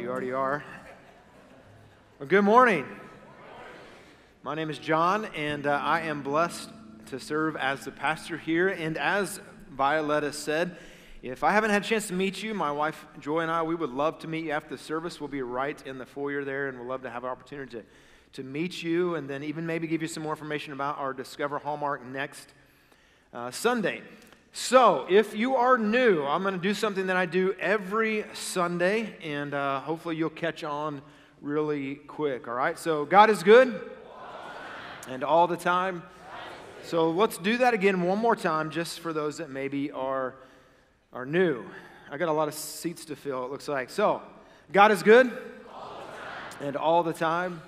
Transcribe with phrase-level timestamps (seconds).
[0.00, 0.62] you already are.
[2.18, 2.84] Well, good morning.
[4.42, 6.68] My name is John, and uh, I am blessed
[7.06, 8.68] to serve as the pastor here.
[8.68, 9.40] And as
[9.70, 10.76] Violetta said,
[11.22, 13.74] if I haven't had a chance to meet you, my wife Joy and I, we
[13.74, 15.18] would love to meet you after the service.
[15.18, 17.84] We'll be right in the foyer there, and we'd love to have an opportunity to,
[18.34, 21.60] to meet you and then even maybe give you some more information about our Discover
[21.60, 22.52] Hallmark next
[23.32, 24.02] uh, Sunday.
[24.58, 29.14] So, if you are new, I'm going to do something that I do every Sunday,
[29.22, 31.02] and uh, hopefully you'll catch on
[31.42, 32.48] really quick.
[32.48, 32.78] All right?
[32.78, 33.78] So, God is good,
[35.10, 36.02] and all the time.
[36.84, 40.36] So, let's do that again one more time, just for those that maybe are,
[41.12, 41.62] are new.
[42.10, 43.90] I got a lot of seats to fill, it looks like.
[43.90, 44.22] So,
[44.72, 45.36] God is good,
[46.62, 47.60] and all the time.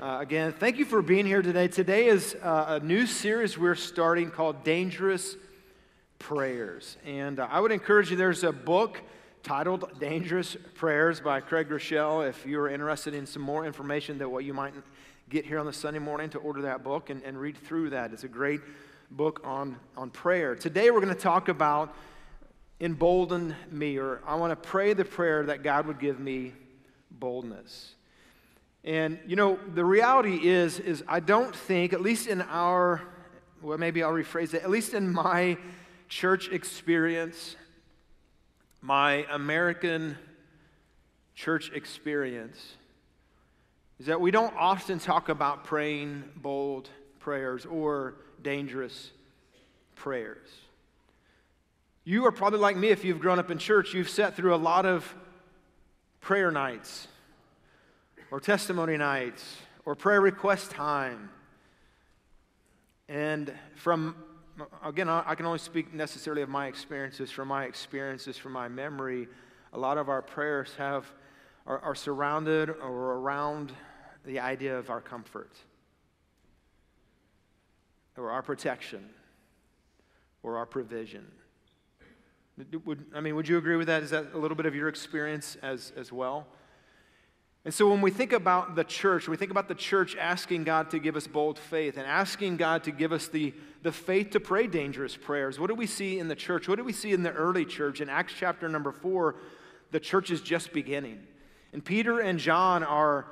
[0.00, 1.68] Uh, again, thank you for being here today.
[1.68, 5.36] Today is uh, a new series we're starting called Dangerous
[6.18, 6.96] prayers.
[7.04, 9.00] And uh, I would encourage you, there's a book
[9.42, 12.28] titled Dangerous Prayers by Craig Groeschel.
[12.28, 14.74] If you're interested in some more information than what you might
[15.28, 18.12] get here on the Sunday morning, to order that book and, and read through that.
[18.12, 18.60] It's a great
[19.10, 20.54] book on, on prayer.
[20.54, 21.94] Today we're going to talk about
[22.80, 26.52] embolden me, or I want to pray the prayer that God would give me
[27.10, 27.94] boldness.
[28.82, 33.02] And you know, the reality is, is I don't think, at least in our,
[33.62, 35.56] well, maybe I'll rephrase it, at least in my
[36.14, 37.56] church experience,
[38.80, 40.16] my American
[41.34, 42.76] church experience,
[43.98, 49.10] is that we don't often talk about praying bold prayers or dangerous
[49.96, 50.48] prayers.
[52.04, 54.62] You are probably like me if you've grown up in church, you've sat through a
[54.70, 55.12] lot of
[56.20, 57.08] prayer nights
[58.30, 61.28] or testimony nights or prayer request time.
[63.08, 64.14] And from
[64.84, 67.30] again, I can only speak necessarily of my experiences.
[67.30, 69.28] From my experiences, from my memory,
[69.72, 71.06] a lot of our prayers have,
[71.66, 73.72] are, are surrounded or around
[74.24, 75.52] the idea of our comfort
[78.16, 79.10] or our protection
[80.42, 81.26] or our provision.
[82.84, 84.02] Would, I mean, would you agree with that?
[84.04, 86.46] Is that a little bit of your experience as, as well?
[87.64, 90.90] And so when we think about the church, we think about the church asking God
[90.90, 93.54] to give us bold faith and asking God to give us the,
[93.84, 95.60] the faith to pray dangerous prayers.
[95.60, 96.66] What do we see in the church?
[96.66, 98.00] What do we see in the early church?
[98.00, 99.36] In Acts chapter number four,
[99.92, 101.20] the church is just beginning.
[101.72, 103.26] And Peter and John are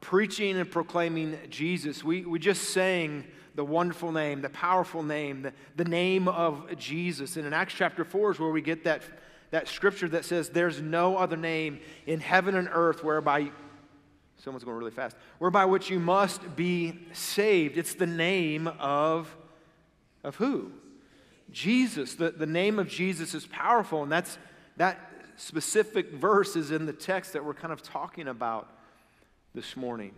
[0.00, 2.02] preaching and proclaiming Jesus.
[2.02, 3.24] We, we just sang
[3.56, 7.36] the wonderful name, the powerful name, the, the name of Jesus.
[7.36, 9.02] And in Acts chapter 4 is where we get that,
[9.50, 13.50] that scripture that says, There's no other name in heaven and earth whereby
[14.38, 15.16] Someone's going really fast.
[15.38, 17.78] Whereby which you must be saved.
[17.78, 19.34] It's the name of,
[20.26, 20.72] of who?
[21.50, 22.16] Jesus.
[22.16, 24.36] The, the name of Jesus is powerful, and that's
[24.76, 24.98] that
[25.36, 28.70] specific verse is in the text that we're kind of talking about
[29.54, 30.12] this morning.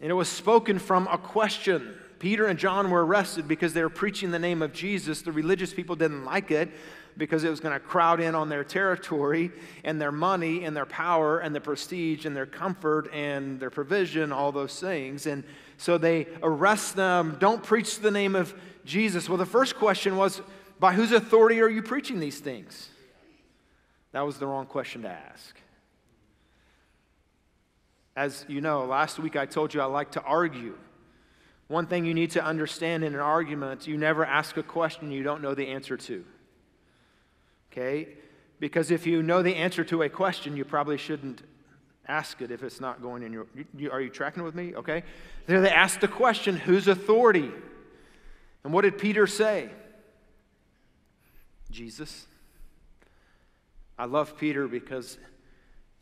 [0.00, 1.94] And it was spoken from a question.
[2.18, 5.22] Peter and John were arrested because they were preaching the name of Jesus.
[5.22, 6.70] The religious people didn't like it
[7.16, 9.50] because it was going to crowd in on their territory
[9.82, 14.32] and their money and their power and their prestige and their comfort and their provision,
[14.32, 15.26] all those things.
[15.26, 15.44] And
[15.76, 17.36] so they arrest them.
[17.40, 18.54] Don't preach the name of
[18.84, 19.28] Jesus.
[19.28, 20.42] Well, the first question was,
[20.78, 22.88] by whose authority are you preaching these things?
[24.12, 25.56] That was the wrong question to ask.
[28.16, 30.78] As you know, last week I told you I like to argue.
[31.68, 35.22] One thing you need to understand in an argument, you never ask a question you
[35.22, 36.24] don't know the answer to
[37.74, 38.08] okay?
[38.60, 41.42] Because if you know the answer to a question, you probably shouldn't
[42.06, 43.46] ask it if it's not going in your.
[43.76, 44.74] You, are you tracking with me?
[44.74, 45.02] Okay.
[45.46, 47.50] There they asked the question, whose authority?
[48.62, 49.70] And what did Peter say?
[51.70, 52.26] Jesus.
[53.98, 55.18] I love Peter because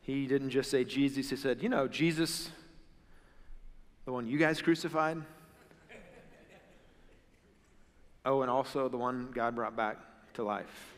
[0.01, 2.51] he didn't just say Jesus, he said, you know, Jesus,
[4.05, 5.23] the one you guys crucified.
[8.25, 9.99] Oh, and also the one God brought back
[10.35, 10.95] to life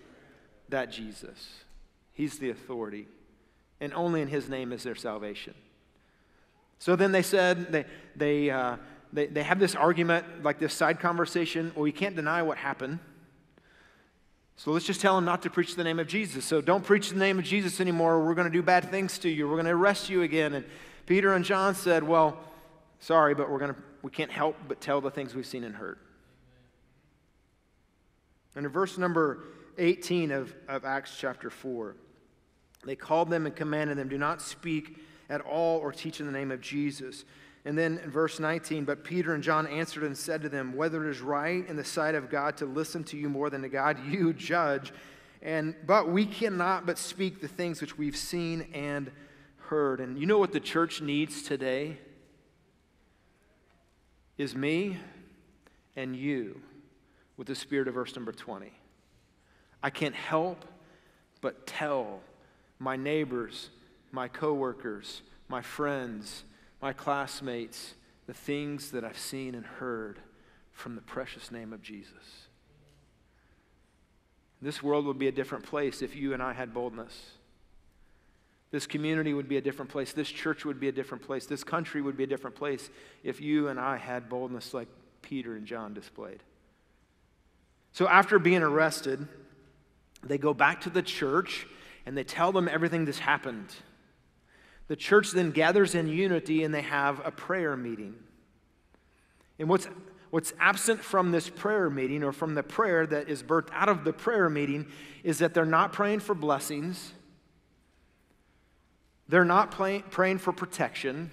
[0.69, 1.65] that Jesus.
[2.13, 3.07] He's the authority.
[3.85, 5.55] And only in his name is there salvation.
[6.79, 7.85] So then they said, they,
[8.17, 8.77] they, uh,
[9.13, 11.71] they, they have this argument, like this side conversation.
[11.75, 12.99] Well, we can't deny what happened.
[14.57, 16.47] So let's just tell them not to preach the name of Jesus.
[16.47, 18.25] So don't preach the name of Jesus anymore.
[18.25, 19.47] We're going to do bad things to you.
[19.47, 20.55] We're going to arrest you again.
[20.55, 20.65] And
[21.05, 22.39] Peter and John said, Well,
[23.01, 25.75] sorry, but we're going to, we can't help but tell the things we've seen and
[25.75, 25.99] heard.
[28.57, 29.45] And in verse number
[29.77, 31.97] 18 of, of Acts chapter 4.
[32.87, 34.99] They called them and commanded them, Do not speak
[35.31, 37.25] at all or teach in the name of Jesus.
[37.65, 41.07] And then in verse 19, but Peter and John answered and said to them, Whether
[41.07, 43.69] it is right in the sight of God to listen to you more than to
[43.69, 44.93] God, you judge.
[45.43, 49.11] And, but we cannot but speak the things which we've seen and
[49.59, 50.01] heard.
[50.01, 51.99] And you know what the church needs today?
[54.37, 54.99] Is me
[55.97, 56.61] and you
[57.37, 58.73] with the spirit of verse number 20.
[59.83, 60.65] I can't help
[61.41, 62.21] but tell
[62.85, 63.71] my neighbors,
[64.13, 66.45] my coworkers, my friends,
[66.81, 67.95] my classmates
[68.27, 70.19] the things that I've seen and heard
[70.71, 72.47] from the precious name of Jesus.
[74.63, 77.33] This world would be a different place if you and I had boldness.
[78.71, 80.13] This community would be a different place.
[80.13, 81.47] This church would be a different place.
[81.47, 82.91] This country would be a different place
[83.23, 84.89] if you and I had boldness like
[85.23, 86.43] Peter and John displayed.
[87.93, 89.29] So after being arrested,
[90.23, 91.67] they go back to the church
[92.07, 93.75] and they tell them everything that's happened.
[94.89, 98.15] The church then gathers in unity and they have a prayer meeting.
[99.59, 99.89] And what's,
[100.31, 104.05] what's absent from this prayer meeting or from the prayer that is birthed out of
[104.05, 104.87] the prayer meeting
[105.23, 107.13] is that they're not praying for blessings,
[109.29, 111.31] they're not pray, praying for protection,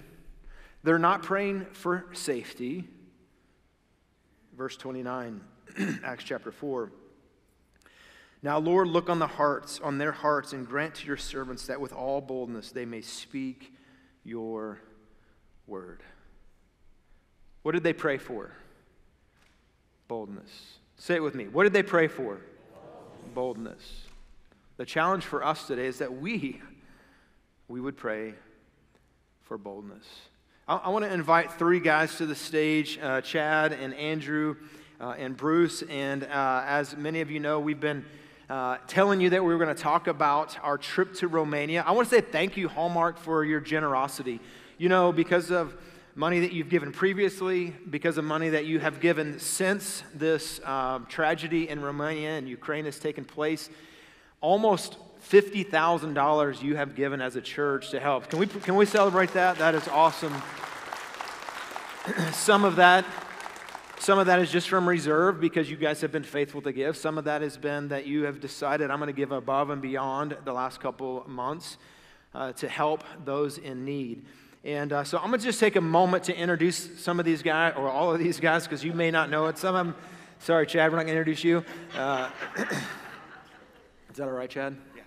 [0.82, 2.88] they're not praying for safety.
[4.56, 5.40] Verse 29,
[6.04, 6.90] Acts chapter 4.
[8.42, 11.80] Now, Lord, look on the hearts, on their hearts, and grant to your servants that
[11.80, 13.72] with all boldness they may speak
[14.24, 14.80] your
[15.66, 16.02] word.
[17.62, 18.50] What did they pray for?
[20.08, 20.50] Boldness.
[20.96, 21.46] Say it with me.
[21.46, 22.40] What did they pray for?
[23.32, 24.02] Boldness.
[24.76, 26.60] The challenge for us today is that we
[27.68, 28.34] we would pray
[29.42, 30.04] for boldness.
[30.66, 34.56] I, I want to invite three guys to the stage: uh, Chad and Andrew
[35.00, 35.82] uh, and Bruce.
[35.82, 38.04] And uh, as many of you know, we've been
[38.52, 41.82] uh, telling you that we were going to talk about our trip to Romania.
[41.86, 44.40] I want to say thank you, Hallmark, for your generosity.
[44.76, 45.74] You know, because of
[46.14, 51.06] money that you've given previously, because of money that you have given since this um,
[51.06, 53.70] tragedy in Romania and Ukraine has taken place,
[54.42, 54.98] almost
[55.30, 58.28] $50,000 you have given as a church to help.
[58.28, 59.56] Can we, can we celebrate that?
[59.56, 60.34] That is awesome.
[62.32, 63.06] Some of that
[64.02, 66.96] some of that is just from reserve because you guys have been faithful to give.
[66.96, 69.80] Some of that has been that you have decided I'm going to give above and
[69.80, 71.78] beyond the last couple months
[72.34, 74.24] uh, to help those in need.
[74.64, 77.44] And uh, so I'm going to just take a moment to introduce some of these
[77.44, 79.56] guys, or all of these guys, because you may not know it.
[79.56, 79.96] Some of them,
[80.40, 81.64] sorry, Chad, we're not going to introduce you.
[81.96, 84.76] Uh, is that all right, Chad?
[84.96, 85.02] Yeah.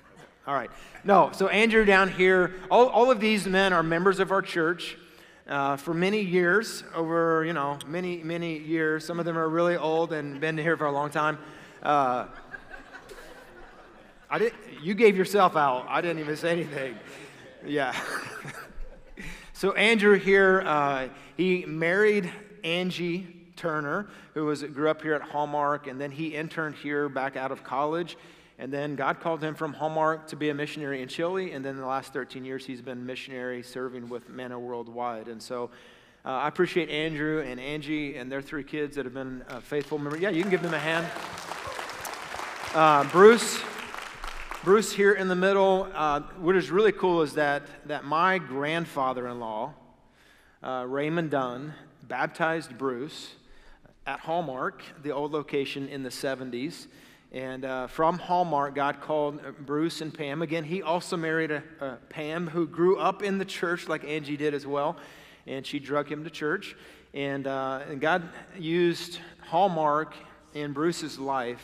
[0.47, 0.69] All right.
[1.03, 4.97] No, so Andrew down here, all, all of these men are members of our church.
[5.47, 9.05] Uh, for many years, over, you know, many, many years.
[9.05, 11.37] Some of them are really old and been here for a long time.
[11.83, 12.25] Uh,
[14.29, 15.85] I did, you gave yourself out.
[15.87, 16.97] I didn't even say anything.
[17.65, 17.95] Yeah.
[19.57, 21.07] So Andrew here, uh,
[21.37, 22.29] he married
[22.65, 23.25] Angie
[23.55, 27.53] Turner, who was grew up here at Hallmark, and then he interned here back out
[27.53, 28.17] of college.
[28.57, 31.51] And then God called him from Hallmark to be a missionary in Chile.
[31.51, 35.27] And then the last 13 years, he's been missionary serving with Manna Worldwide.
[35.27, 35.71] And so
[36.23, 40.21] uh, I appreciate Andrew and Angie and their three kids that have been faithful members.
[40.21, 41.05] Yeah, you can give them a hand.
[42.73, 43.61] Uh, Bruce,
[44.63, 45.87] Bruce here in the middle.
[45.93, 49.73] Uh, what is really cool is that, that my grandfather in law,
[50.63, 51.73] uh, Raymond Dunn,
[52.03, 53.35] baptized Bruce
[54.07, 56.87] at Hallmark, the old location in the 70s.
[57.35, 60.41] And uh, from Hallmark, God called Bruce and Pam.
[60.41, 64.37] Again, he also married a, a Pam who grew up in the church like Angie
[64.37, 64.97] did as well.
[65.45, 66.75] And she drug him to church.
[67.13, 68.23] And, uh, and God
[68.57, 70.15] used Hallmark
[70.55, 71.63] in Bruce's life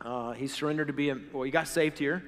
[0.00, 2.22] uh, he surrendered to be a, well, he got saved here,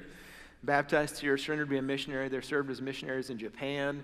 [0.64, 2.28] baptized here, surrendered to be a missionary.
[2.28, 4.02] They served as missionaries in Japan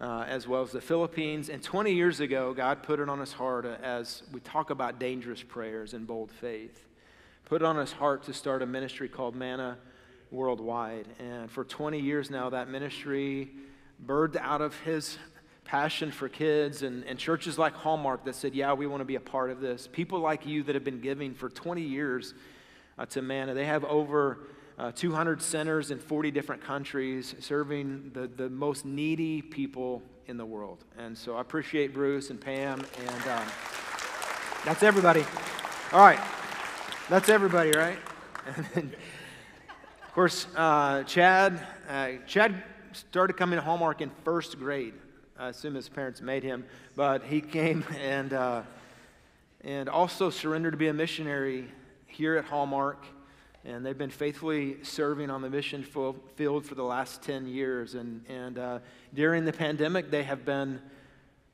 [0.00, 1.48] uh, as well as the Philippines.
[1.48, 4.98] And 20 years ago, God put it on his heart uh, as we talk about
[4.98, 6.84] dangerous prayers and bold faith.
[7.46, 9.78] Put it on his heart to start a ministry called Manna
[10.32, 11.06] Worldwide.
[11.20, 13.52] And for 20 years now, that ministry
[14.04, 15.16] birthed out of his
[15.64, 19.14] passion for kids and, and churches like Hallmark that said, Yeah, we want to be
[19.14, 19.88] a part of this.
[19.90, 22.34] People like you that have been giving for 20 years
[22.98, 23.54] uh, to Manna.
[23.54, 29.40] They have over uh, 200 centers in 40 different countries serving the, the most needy
[29.40, 30.84] people in the world.
[30.98, 33.46] And so I appreciate Bruce and Pam, and um,
[34.64, 35.24] that's everybody.
[35.92, 36.18] All right,
[37.08, 37.98] that's everybody, right?
[38.46, 44.94] of course, uh, Chad, uh, Chad started coming to Hallmark in first grade.
[45.38, 46.64] I assume his parents made him,
[46.96, 48.62] but he came and uh,
[49.60, 51.68] and also surrendered to be a missionary
[52.06, 53.04] here at Hallmark,
[53.64, 57.94] and they've been faithfully serving on the mission field for the last 10 years.
[57.94, 58.78] And, and uh,
[59.12, 60.80] during the pandemic, they have been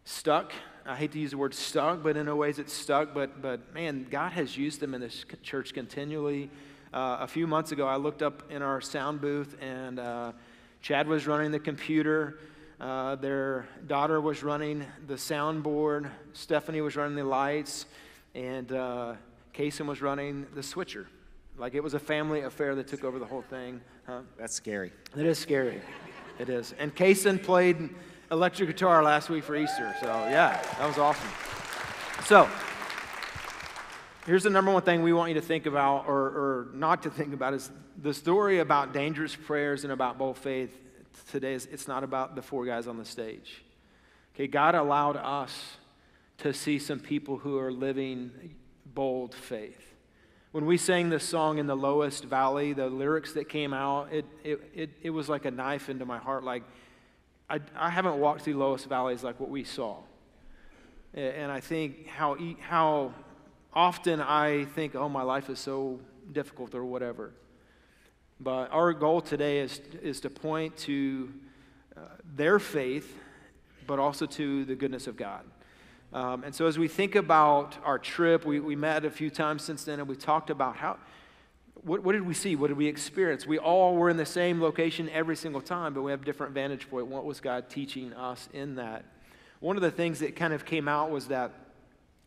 [0.05, 0.53] stuck.
[0.85, 3.15] I hate to use the word stuck, but in a ways it's stuck.
[3.15, 6.51] But, but man, God has used them in this church continually.
[6.93, 10.33] uh, a few months ago, I looked up in our sound booth, and uh,
[10.81, 12.39] Chad was running the computer.
[12.81, 16.11] Uh, their daughter was running the soundboard.
[16.33, 17.87] Stephanie was running the lights,
[18.35, 19.15] and uh,
[19.55, 21.07] Kason was running the switcher.
[21.57, 23.81] Like it was a family affair that took over the whole thing.
[24.07, 24.23] Huh?
[24.37, 24.93] That's scary.
[25.17, 25.81] It is scary.
[26.39, 26.75] It is.
[26.79, 27.91] And Kason played
[28.33, 29.95] electric guitar last week for Easter.
[30.01, 31.29] So, yeah, that was awesome.
[32.25, 32.49] So,
[34.27, 37.11] here's the number one thing we want you to think about, or, or not to
[37.11, 37.71] think about, is
[38.01, 40.77] the story about dangerous prayers and about bold faith
[41.31, 43.63] today is it's not about the four guys on the stage.
[44.35, 45.77] Okay, God allowed us
[46.39, 48.33] to see some people who are living
[48.87, 49.93] bold faith
[50.53, 54.27] when we sang this song in the lowest valley, the lyrics that came out, it,
[54.45, 56.45] it, it, it was like a knife into my heart.
[56.45, 56.63] Like,
[57.53, 59.99] I, I haven't walked through lowest valleys like what we saw.
[61.13, 63.13] And I think how, how
[63.75, 66.01] often I think, oh, my life is so
[66.33, 67.35] difficult or whatever.
[68.41, 71.31] But our goal today is, is to point to
[71.95, 72.01] uh,
[72.35, 73.19] their faith,
[73.87, 75.45] but also to the goodness of God.
[76.15, 79.63] Um, and so, as we think about our trip, we, we met a few times
[79.63, 80.97] since then and we talked about how,
[81.85, 82.55] what, what did we see?
[82.57, 83.47] What did we experience?
[83.47, 86.89] We all were in the same location every single time, but we have different vantage
[86.89, 87.09] point.
[87.09, 89.05] What was God teaching us in that?
[89.61, 91.53] One of the things that kind of came out was that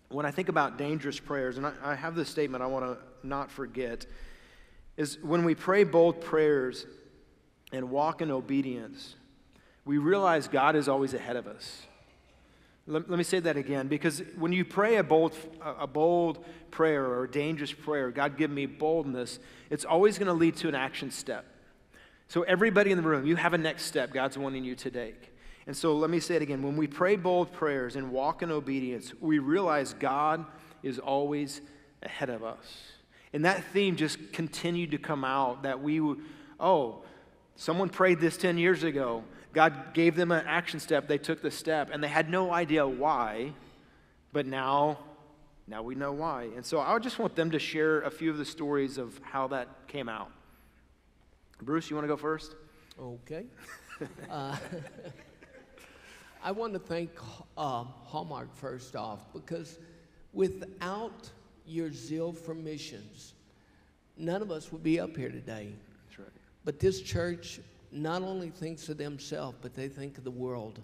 [0.10, 3.28] when I think about dangerous prayers, and I, I have this statement I want to
[3.28, 4.06] not forget,
[4.98, 6.86] is when we pray bold prayers
[7.72, 9.16] and walk in obedience,
[9.84, 11.86] we realize God is always ahead of us.
[12.88, 17.04] Let, let, me say that again because when you pray a bold, a bold prayer
[17.04, 19.40] or a dangerous prayer, God give me boldness,
[19.72, 21.46] it's always going to lead to an action step.
[22.28, 25.32] So, everybody in the room, you have a next step God's wanting you to take.
[25.68, 26.62] And so, let me say it again.
[26.62, 30.46] When we pray bold prayers and walk in obedience, we realize God
[30.84, 31.62] is always
[32.04, 32.92] ahead of us.
[33.34, 36.02] And that theme just continued to come out that we,
[36.60, 37.04] oh,
[37.56, 39.24] someone prayed this 10 years ago.
[39.56, 41.08] God gave them an action step.
[41.08, 43.54] They took the step, and they had no idea why,
[44.34, 45.00] but now,
[45.66, 46.50] now we know why.
[46.58, 49.48] And so I just want them to share a few of the stories of how
[49.48, 50.30] that came out.
[51.62, 52.54] Bruce, you want to go first?
[53.02, 53.46] Okay.
[54.30, 54.58] uh,
[56.44, 57.12] I want to thank
[57.58, 59.80] uh, Hallmark first off because
[60.34, 61.30] without
[61.66, 63.36] your zeal for missions,
[64.18, 65.70] none of us would be up here today.
[66.10, 66.28] That's right.
[66.66, 70.80] But this church not only thinks of themselves, but they think of the world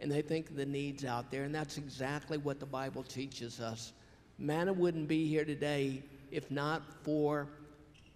[0.00, 1.44] and they think of the needs out there.
[1.44, 3.92] And that's exactly what the Bible teaches us.
[4.38, 7.48] Manna wouldn't be here today if not for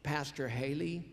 [0.03, 1.05] Pastor Haley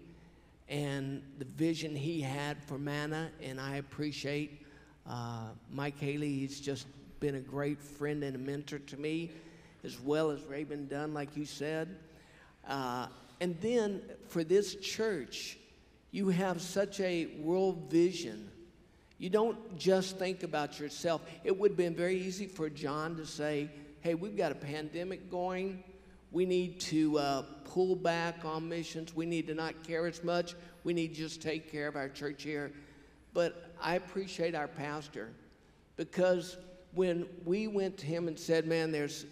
[0.67, 3.31] and the vision he had for Manna.
[3.41, 4.65] And I appreciate
[5.07, 6.39] uh, Mike Haley.
[6.39, 6.85] He's just
[7.19, 9.31] been a great friend and a mentor to me,
[9.83, 11.97] as well as Raymond Dunn, like you said.
[12.67, 13.07] Uh,
[13.41, 15.57] and then for this church,
[16.11, 18.49] you have such a world vision.
[19.17, 21.21] You don't just think about yourself.
[21.43, 23.69] It would have been very easy for John to say,
[24.01, 25.83] hey, we've got a pandemic going.
[26.31, 29.15] We need to uh, pull back on missions.
[29.15, 30.55] We need to not care as much.
[30.83, 32.71] We need to just take care of our church here.
[33.33, 35.29] But I appreciate our pastor
[35.95, 36.57] because
[36.93, 39.25] when we went to him and said, man, there's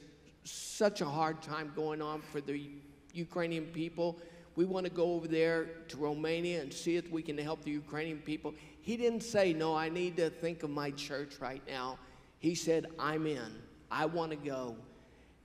[0.44, 2.70] such a hard time going on for the
[3.14, 4.20] Ukrainian people,
[4.58, 7.70] we want to go over there to Romania and see if we can help the
[7.70, 8.56] Ukrainian people.
[8.82, 12.00] He didn't say, No, I need to think of my church right now.
[12.40, 13.54] He said, I'm in.
[13.92, 14.76] I want to go.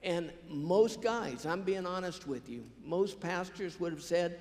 [0.03, 4.41] And most guys, I'm being honest with you, most pastors would have said,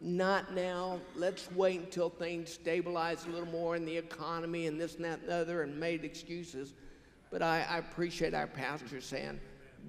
[0.00, 1.00] Not now.
[1.16, 5.18] Let's wait until things stabilize a little more in the economy and this and that
[5.18, 6.74] and the other and made excuses.
[7.32, 9.40] But I, I appreciate our pastor saying,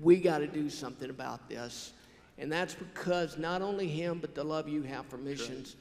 [0.02, 1.94] We got to do something about this.
[2.38, 5.72] And that's because not only him, but the love you have for missions.
[5.72, 5.80] Sure.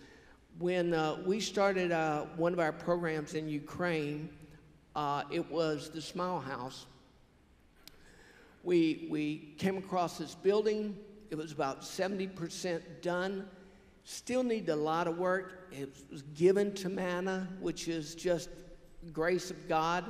[0.59, 4.31] When uh, we started uh, one of our programs in Ukraine,
[4.95, 6.87] uh, it was the Smile House.
[8.63, 10.97] We, we came across this building.
[11.31, 13.47] It was about 70% done.
[14.05, 15.69] Still need a lot of work.
[15.73, 18.49] It was given to Manna, which is just
[19.13, 20.05] grace of God.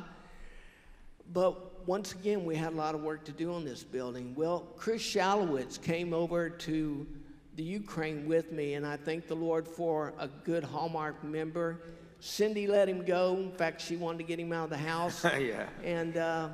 [1.32, 4.34] But once again, we had a lot of work to do on this building.
[4.34, 7.06] Well, Chris Shalowitz came over to
[7.54, 11.80] the Ukraine with me, and I thank the Lord for a good Hallmark member.
[12.18, 13.36] Cindy let him go.
[13.36, 15.24] In fact, she wanted to get him out of the house.
[15.38, 15.68] yeah.
[15.84, 16.48] And uh,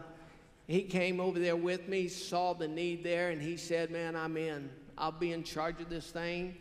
[0.66, 4.36] he came over there with me, saw the need there, and he said, Man, I'm
[4.36, 4.68] in.
[4.98, 6.56] I'll be in charge of this thing.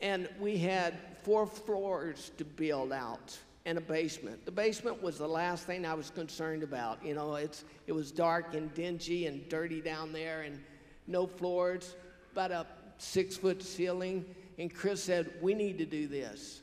[0.00, 3.36] And we had four floors to build out
[3.68, 4.46] and a basement.
[4.46, 7.04] The basement was the last thing I was concerned about.
[7.04, 10.58] You know, it's, it was dark and dingy and dirty down there and
[11.06, 11.94] no floors,
[12.32, 14.24] but a six foot ceiling.
[14.58, 16.62] And Chris said, We need to do this.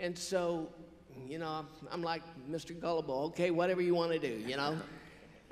[0.00, 0.68] And so,
[1.28, 2.78] you know, I'm like Mr.
[2.78, 4.76] Gullible, okay, whatever you want to do, you know?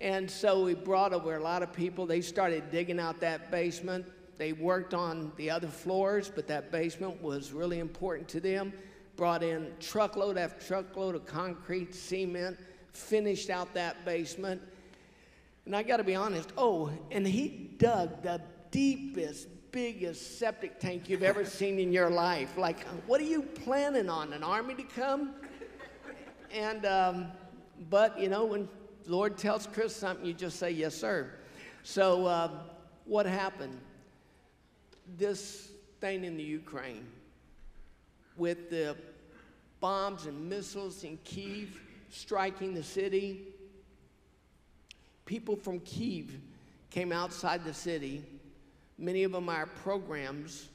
[0.01, 2.07] And so we brought over a lot of people.
[2.07, 4.07] They started digging out that basement.
[4.37, 8.73] They worked on the other floors, but that basement was really important to them.
[9.19, 12.57] Brought in truckload after truckload of concrete, cement,
[12.93, 14.63] finished out that basement.
[15.67, 21.09] And I got to be honest, oh, and he dug the deepest, biggest septic tank
[21.09, 22.57] you've ever seen in your life.
[22.57, 24.33] Like, what are you planning on?
[24.33, 25.35] An army to come?
[26.55, 27.27] And, um,
[27.91, 28.69] but, you know, when
[29.05, 31.29] Lord tells Chris something, you just say, yes, sir.
[31.83, 32.51] So, uh,
[33.05, 33.81] what happened?
[35.17, 37.05] This thing in the Ukraine
[38.39, 38.97] with the
[39.81, 41.81] bombs and missiles in Kiev
[42.11, 43.49] striking the city,
[45.27, 46.39] people from Kiev
[46.91, 48.25] came outside the city,
[48.97, 50.69] many of them our programs,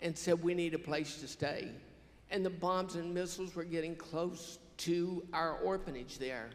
[0.00, 1.70] and said, We need a place to stay.
[2.30, 6.50] And the bombs and missiles were getting close to our orphanage there.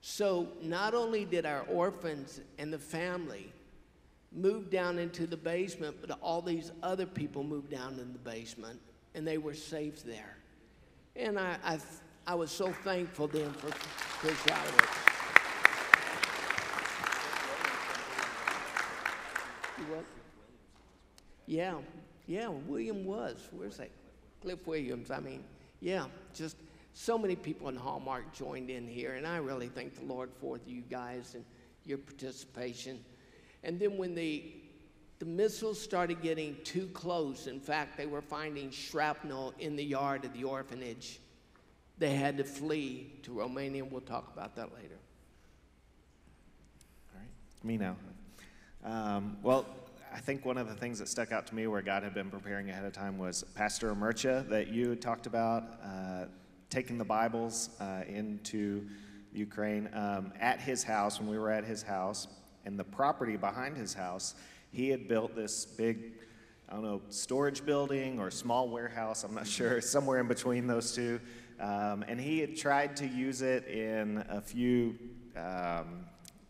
[0.00, 3.52] So not only did our orphans and the family
[4.32, 8.80] move down into the basement, but all these other people moved down in the basement
[9.14, 10.36] and they were safe there.
[11.16, 11.78] And I, I,
[12.26, 13.70] I was so thankful then for
[14.18, 14.38] Chris.
[19.88, 20.04] What?
[21.46, 21.74] Yeah,
[22.26, 23.48] yeah, William was.
[23.50, 23.90] Where's that?
[24.40, 25.10] Cliff Williams.
[25.10, 25.44] I mean,
[25.80, 26.56] yeah, just
[26.94, 30.58] so many people in Hallmark joined in here, and I really thank the Lord for
[30.66, 31.44] you guys and
[31.84, 33.04] your participation.
[33.64, 34.61] And then when the
[35.22, 40.24] the missiles started getting too close, in fact, they were finding shrapnel in the yard
[40.24, 41.20] of the orphanage.
[41.96, 43.84] They had to flee to Romania.
[43.84, 44.98] We'll talk about that later.
[47.14, 47.28] All right,
[47.62, 47.94] me now.
[48.82, 49.64] Um, well,
[50.12, 52.28] I think one of the things that stuck out to me where God had been
[52.28, 56.24] preparing ahead of time was Pastor Emercha that you talked about, uh,
[56.68, 58.88] taking the Bibles uh, into
[59.32, 59.88] Ukraine.
[59.92, 62.26] Um, at his house, when we were at his house,
[62.64, 64.34] and the property behind his house,
[64.72, 66.12] he had built this big,
[66.68, 70.92] I don't know, storage building or small warehouse, I'm not sure, somewhere in between those
[70.92, 71.20] two.
[71.60, 74.98] Um, and he had tried to use it in a few
[75.36, 76.06] um,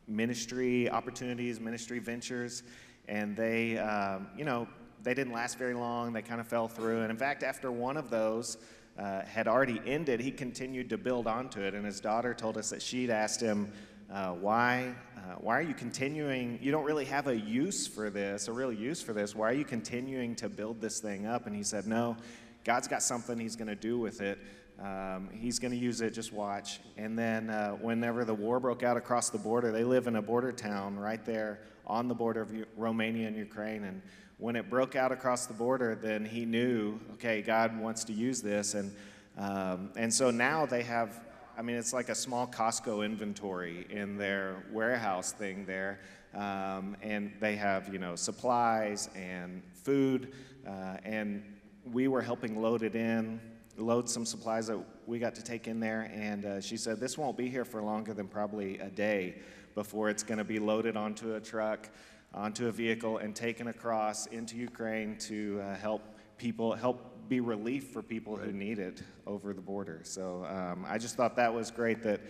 [0.09, 2.63] ministry opportunities, ministry ventures,
[3.09, 4.67] and they, um, you know,
[5.03, 6.13] they didn't last very long.
[6.13, 7.03] They kind of fell through.
[7.03, 8.57] And in fact, after one of those
[8.97, 11.75] uh, had already ended, he continued to build onto it.
[11.75, 13.73] And his daughter told us that she'd asked him,
[14.13, 16.59] uh, why, uh, why are you continuing?
[16.61, 19.35] You don't really have a use for this, a real use for this.
[19.35, 21.47] Why are you continuing to build this thing up?
[21.47, 22.19] And he said, No,
[22.63, 24.39] God's got something he's going to do with it.
[24.79, 26.81] Um, he's going to use it, just watch.
[26.99, 30.23] And then, uh, whenever the war broke out across the border, they live in a
[30.23, 33.85] border town right there on the border of U- Romania and Ukraine.
[33.85, 34.03] And
[34.37, 38.43] when it broke out across the border, then he knew, okay, God wants to use
[38.43, 38.75] this.
[38.75, 38.95] And,
[39.39, 41.21] um, and so now they have,
[41.57, 46.01] I mean, it's like a small Costco inventory in their warehouse thing there.
[46.35, 50.33] Um, and they have, you know, supplies and food.
[50.67, 51.45] Uh, and
[51.93, 53.41] we were helping load it in
[53.79, 56.11] load some supplies that we got to take in there.
[56.15, 59.37] And uh, she said, This won't be here for longer than probably a day
[59.75, 61.89] before it's going to be loaded onto a truck,
[62.35, 66.03] onto a vehicle, and taken across into Ukraine to uh, help
[66.37, 68.47] people, help be relief for people right.
[68.47, 70.01] who need it over the border.
[70.03, 72.21] So um, I just thought that was great that.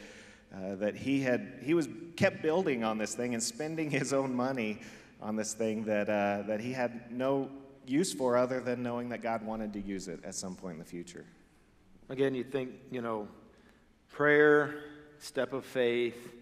[0.54, 4.34] Uh, that he had he was kept building on this thing and spending his own
[4.34, 4.78] money
[5.22, 7.48] on this thing that uh, that he had no
[7.86, 10.78] use for other than knowing that God wanted to use it at some point in
[10.78, 11.24] the future.
[12.08, 13.28] Again, you think, you know,
[14.10, 14.74] prayer,
[15.18, 16.34] step of faith,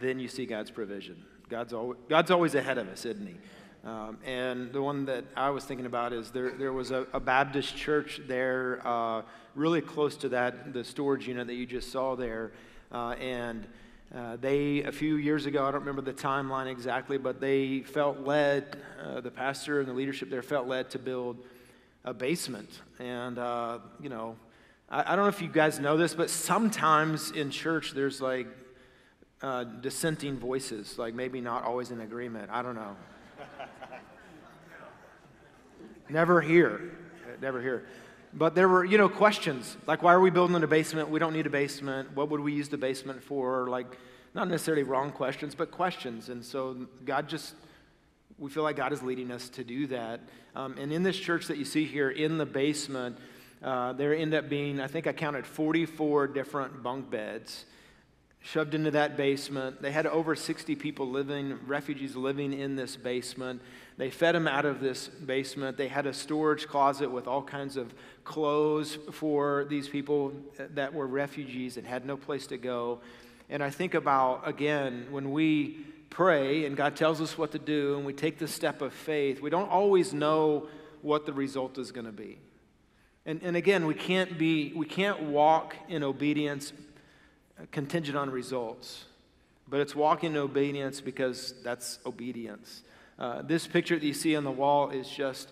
[0.00, 1.22] then you see God's provision.
[1.48, 3.36] God's always, God's always ahead of us, isn't He?
[3.84, 7.18] Um, and the one that I was thinking about is there, there was a, a
[7.18, 9.22] Baptist church there, uh,
[9.56, 12.52] really close to that, the storage unit that you just saw there.
[12.92, 13.66] Uh, and
[14.14, 18.20] uh, they, a few years ago, I don't remember the timeline exactly, but they felt
[18.20, 21.38] led, uh, the pastor and the leadership there felt led to build
[22.04, 22.68] a basement.
[23.00, 24.36] And, uh, you know,
[24.90, 28.46] I, I, don't know if you guys know this, but sometimes in church there's like
[29.40, 32.50] uh, dissenting voices, like maybe not always in agreement.
[32.52, 32.96] I don't know.
[36.08, 36.92] Never here.
[37.40, 37.86] Never here.
[38.34, 41.10] But there were, you know, questions like, why are we building in a basement?
[41.10, 42.14] We don't need a basement.
[42.16, 43.68] What would we use the basement for?
[43.68, 43.86] Like,
[44.34, 46.30] not necessarily wrong questions, but questions.
[46.30, 47.54] And so God just,
[48.38, 50.20] we feel like God is leading us to do that.
[50.56, 53.18] Um, and in this church that you see here in the basement,
[53.62, 57.66] uh, there end up being, I think I counted 44 different bunk beds.
[58.42, 59.80] Shoved into that basement.
[59.80, 63.62] They had over 60 people living, refugees living in this basement.
[63.96, 65.76] They fed them out of this basement.
[65.76, 71.06] They had a storage closet with all kinds of clothes for these people that were
[71.06, 73.00] refugees and had no place to go.
[73.48, 77.96] And I think about, again, when we pray and God tells us what to do
[77.96, 80.66] and we take the step of faith, we don't always know
[81.00, 82.38] what the result is going to be.
[83.24, 86.72] And, and again, we can't, be, we can't walk in obedience
[87.70, 89.04] contingent on results.
[89.68, 92.82] But it's walking in obedience because that's obedience.
[93.18, 95.50] Uh, this picture that you see on the wall is just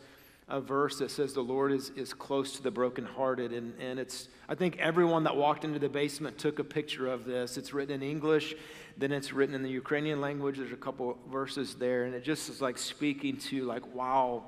[0.49, 3.53] a verse that says the Lord is, is close to the brokenhearted.
[3.53, 7.25] And, and it's, I think everyone that walked into the basement took a picture of
[7.25, 7.57] this.
[7.57, 8.57] It's written in English,
[8.99, 10.59] then it's written in the Ukrainian language.
[10.59, 14.43] There's a couple verses there, and it just is like speaking to, like, wow,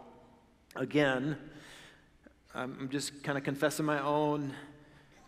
[0.74, 1.36] again,
[2.54, 4.52] I'm just kind of confessing my own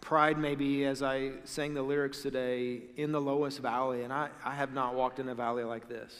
[0.04, 4.54] pride maybe as I sang the lyrics today in the lowest valley, and I, I
[4.54, 6.14] have not walked in a valley like this.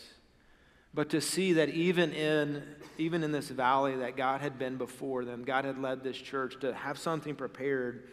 [0.94, 2.62] But to see that even in,
[2.96, 6.58] even in this valley that God had been before them, God had led this church
[6.60, 8.08] to have something prepared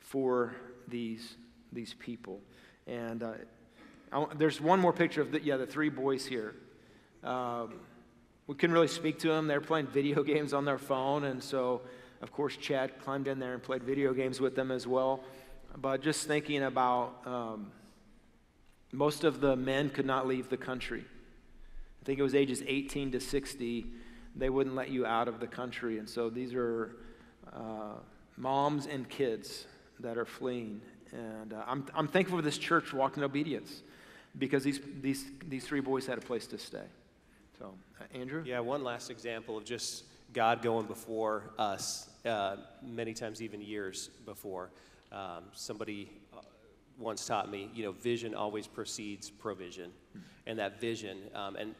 [0.00, 0.54] for
[0.86, 1.36] these,
[1.72, 2.40] these people.
[2.86, 3.32] And uh,
[4.12, 6.54] I, there's one more picture of the, yeah, the three boys here.
[7.24, 7.80] Um,
[8.46, 9.46] we couldn't really speak to them.
[9.46, 11.80] They're playing video games on their phone, and so
[12.22, 15.20] of course, Chad climbed in there and played video games with them as well.
[15.76, 17.72] But just thinking about um,
[18.92, 21.04] most of the men could not leave the country.
[22.02, 23.86] I think it was ages 18 to 60,
[24.34, 25.98] they wouldn't let you out of the country.
[25.98, 26.96] And so these are
[27.52, 27.94] uh,
[28.36, 29.66] moms and kids
[30.00, 30.80] that are fleeing.
[31.12, 33.82] And uh, I'm, I'm thankful for this church walked in obedience
[34.38, 36.84] because these, these, these three boys had a place to stay.
[37.58, 38.42] So, uh, Andrew?
[38.46, 44.08] Yeah, one last example of just God going before us, uh, many times even years
[44.24, 44.70] before.
[45.12, 46.40] Um, somebody uh,
[46.98, 49.92] once taught me, you know, vision always precedes provision.
[50.46, 51.74] And that vision, um, and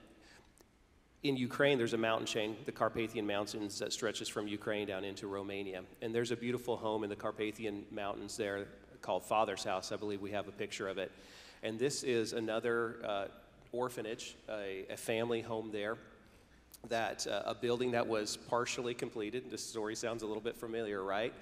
[1.23, 5.27] in Ukraine, there's a mountain chain, the Carpathian Mountains, that stretches from Ukraine down into
[5.27, 5.83] Romania.
[6.01, 8.67] And there's a beautiful home in the Carpathian Mountains there
[9.03, 9.93] called Father's House.
[9.93, 11.11] I believe we have a picture of it.
[11.63, 13.27] And this is another uh,
[13.73, 15.97] orphanage, a, a family home there
[16.89, 19.51] that uh, a building that was partially completed.
[19.51, 21.33] This story sounds a little bit familiar, right?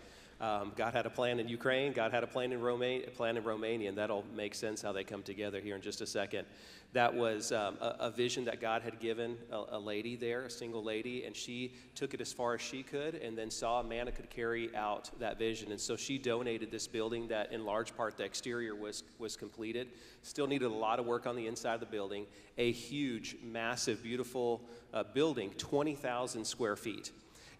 [0.45, 1.95] Um, God had a plan in Ukraine.
[1.95, 5.03] God had a plan in, Roma- plan in Romania, and that'll make sense how they
[5.03, 6.45] come together here in just a second.
[6.93, 10.51] That was um, a, a, vision that God had given a, a, lady there, a
[10.51, 13.85] single lady, and she took it as far as she could, and then saw a
[13.85, 15.73] man that could carry out that vision.
[15.73, 19.89] And so she donated this building that, in large part, the exterior was was completed.
[20.25, 22.27] Still needed a lot of work on the inside of the building.
[22.59, 24.61] A huge, massive, beautiful
[24.93, 27.13] uh, building, 20,000 square feet,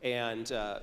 [0.03, 0.81] and uh,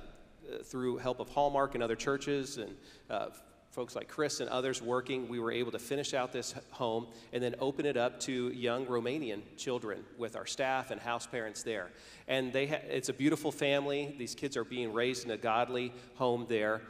[0.64, 2.74] through help of Hallmark and other churches and
[3.10, 3.26] uh,
[3.72, 7.42] folks like Chris and others working, we were able to finish out this home and
[7.42, 11.90] then open it up to young Romanian children with our staff and house parents there.
[12.28, 14.14] And they ha- it's a beautiful family.
[14.18, 16.82] These kids are being raised in a godly home there.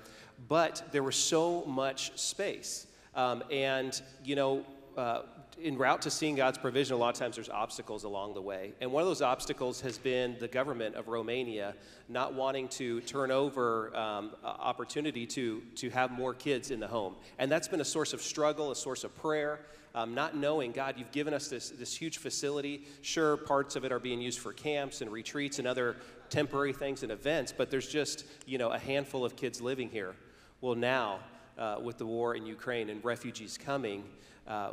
[0.49, 2.89] But there was so much space.
[3.15, 5.23] Um, and, you know, uh,
[5.63, 8.73] in route to seeing God's provision, a lot of times there's obstacles along the way.
[8.81, 11.75] And one of those obstacles has been the government of Romania
[12.09, 17.15] not wanting to turn over um, opportunity to, to have more kids in the home.
[17.39, 19.61] And that's been a source of struggle, a source of prayer.
[19.95, 22.85] Um, not knowing, God, you've given us this, this huge facility.
[23.03, 25.97] Sure, parts of it are being used for camps and retreats and other
[26.31, 30.15] temporary things and events, but there's just, you know, a handful of kids living here.
[30.63, 31.19] Well, now,
[31.59, 34.05] uh, with the war in Ukraine and refugees coming,
[34.49, 34.71] uh,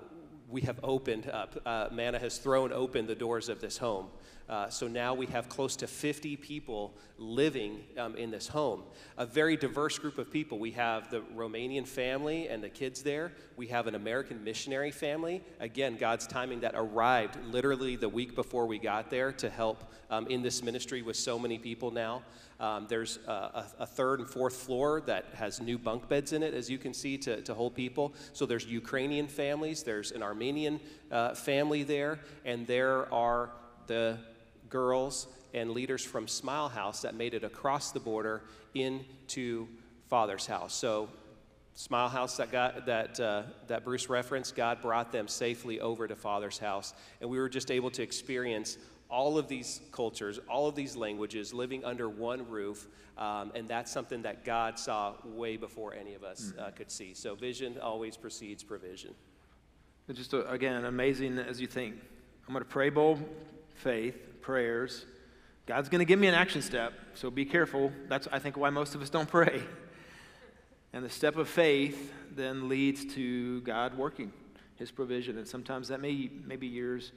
[0.49, 4.07] we have opened up, uh, Manna has thrown open the doors of this home.
[4.49, 8.81] Uh, so now we have close to 50 people living um, in this home.
[9.17, 10.57] A very diverse group of people.
[10.57, 13.31] We have the Romanian family and the kids there.
[13.57, 15.43] We have an American missionary family.
[15.59, 20.25] Again, God's timing that arrived literally the week before we got there to help um,
[20.27, 22.23] in this ministry with so many people now.
[22.59, 26.53] Um, there's a, a, third and fourth floor that has new bunk beds in it,
[26.53, 28.13] as you can see, to, to hold people.
[28.33, 33.51] So there's Ukrainian families, there's an Armenian uh, family there, and there are
[33.87, 34.17] the
[34.69, 38.43] girls and leaders from Smile House that made it across the border
[38.73, 39.67] into
[40.09, 40.73] Father's house.
[40.73, 41.07] So
[41.75, 46.15] Smile House that, got, that, uh, that Bruce referenced, God brought them safely over to
[46.15, 46.93] Father's house.
[47.21, 48.77] And we were just able to experience
[49.09, 52.87] all of these cultures, all of these languages living under one roof.
[53.17, 57.13] Um, and that's something that God saw way before any of us uh, could see.
[57.13, 59.13] So vision always precedes provision.
[60.07, 61.95] It's just, uh, again, amazing as you think.
[62.47, 63.23] I'm going to pray bold
[63.75, 65.05] faith, prayers.
[65.65, 67.91] God's going to give me an action step, so be careful.
[68.07, 69.61] That's, I think, why most of us don't pray.
[70.93, 74.33] And the step of faith then leads to God working
[74.75, 77.11] His provision, and sometimes that may, may be years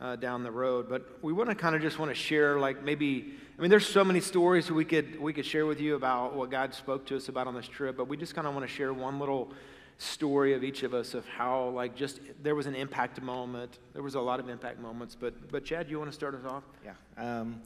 [0.00, 0.88] uh, down the road.
[0.88, 3.86] But we want to kind of just want to share, like maybe, I mean, there's
[3.86, 7.16] so many stories we could we could share with you about what God spoke to
[7.16, 9.52] us about on this trip, but we just kind of want to share one little
[9.98, 13.78] story of each of us of how like just there was an impact moment.
[13.92, 16.44] There was a lot of impact moments, but but Chad, you want to start us
[16.44, 16.64] off?
[16.84, 16.94] Yeah.
[17.16, 17.60] Um,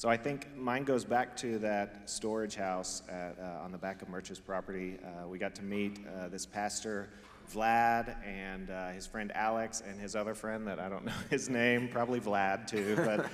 [0.00, 4.00] so I think mine goes back to that storage house at, uh, on the back
[4.00, 4.96] of Murch's property.
[5.04, 7.10] Uh, we got to meet uh, this pastor,
[7.52, 11.48] Vlad, and uh, his friend Alex, and his other friend that I don't know his
[11.48, 12.96] name, probably Vlad too.
[12.96, 13.26] But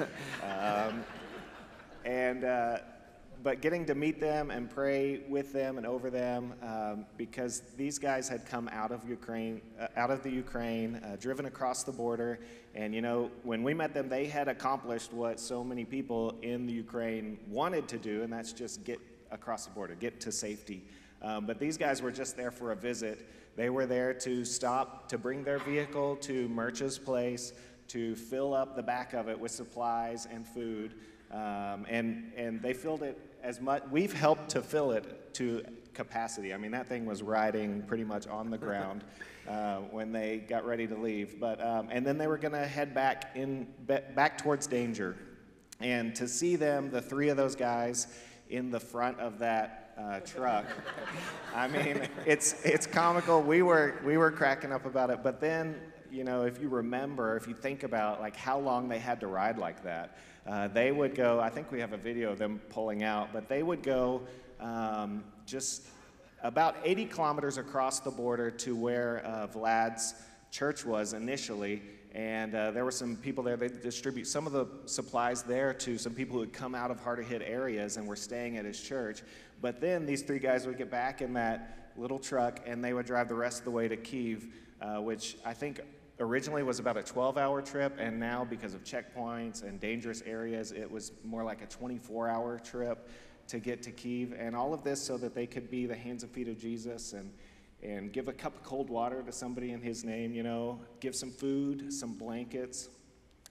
[0.43, 1.05] um,
[2.05, 2.79] and uh,
[3.43, 7.99] but getting to meet them and pray with them and over them um, because these
[7.99, 11.93] guys had come out of Ukraine, uh, out of the Ukraine, uh, driven across the
[11.93, 12.41] border,
[12.75, 16.67] and you know when we met them, they had accomplished what so many people in
[16.67, 18.99] the Ukraine wanted to do, and that's just get
[19.31, 20.83] across the border, get to safety.
[21.23, 23.29] Um, but these guys were just there for a visit.
[23.57, 27.53] They were there to stop to bring their vehicle to Murch's place
[27.89, 30.95] to fill up the back of it with supplies and food.
[31.31, 36.53] Um, and, and they filled it as much, we've helped to fill it to capacity.
[36.53, 39.05] I mean, that thing was riding pretty much on the ground
[39.49, 41.41] uh, when they got ready to leave.
[41.41, 45.17] But, um, and then they were going to head back, in, back towards danger.
[45.81, 48.07] And to see them, the three of those guys,
[48.49, 50.67] in the front of that uh, truck.
[51.55, 53.43] I mean, it's it's comical.
[53.43, 55.77] We were we were cracking up about it, but then
[56.11, 59.27] you know, if you remember, if you think about like how long they had to
[59.27, 61.41] ride like that, uh, they would go.
[61.41, 64.23] I think we have a video of them pulling out, but they would go
[64.61, 65.87] um, just
[66.43, 70.15] about 80 kilometers across the border to where uh, Vlad's
[70.51, 71.83] church was initially.
[72.17, 73.59] And uh, there were some people there.
[73.59, 76.99] They distribute some of the supplies there to some people who had come out of
[76.99, 79.23] harder hit areas and were staying at his church.
[79.61, 83.05] But then these three guys would get back in that little truck and they would
[83.05, 84.47] drive the rest of the way to Kiev,
[84.81, 85.83] uh, which I think
[86.19, 90.73] originally was about a 12 hour trip, and now because of checkpoints and dangerous areas,
[90.73, 93.11] it was more like a 24 hour trip
[93.49, 94.35] to get to Kiev.
[94.39, 97.13] And all of this so that they could be the hands and feet of Jesus
[97.13, 97.31] and,
[97.83, 101.15] and give a cup of cold water to somebody in his name, you know, give
[101.15, 102.89] some food, some blankets.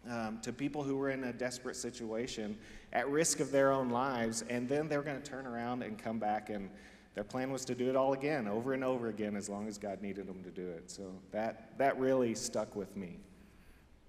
[0.07, 2.55] Um, to people who were in a desperate situation
[2.93, 6.19] at risk of their own lives, and then they're going to turn around and come
[6.19, 6.69] back and
[7.15, 9.77] their plan was to do it all again, over and over again, as long as
[9.77, 10.91] God needed them to do it.
[10.91, 13.19] So that, that really stuck with me.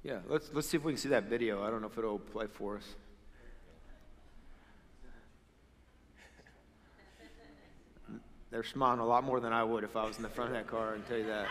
[0.03, 1.63] Yeah, let's, let's see if we can see that video.
[1.63, 2.97] I don't know if it'll play for us.
[8.57, 10.57] They're smiling a lot more than I would if I was in the front of
[10.57, 11.49] that car, I can tell you that.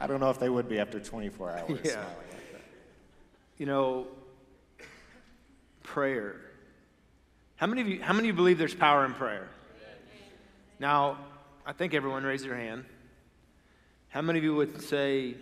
[0.00, 1.78] I don't know if they would be after 24 hours.
[1.84, 2.04] Yeah.
[3.58, 4.08] You know,
[5.84, 6.40] prayer.
[7.54, 9.50] How many of you, how many of you believe there's power in prayer?
[10.80, 11.16] Now,
[11.64, 12.86] I think everyone raised their hand.
[14.08, 15.36] How many of you would say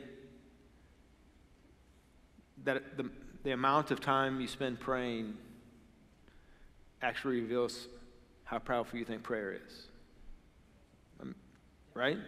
[2.65, 3.09] that the,
[3.43, 5.33] the amount of time you spend praying
[7.01, 7.89] actually reveals
[8.45, 9.87] how powerful you think prayer is?
[11.95, 12.19] Right?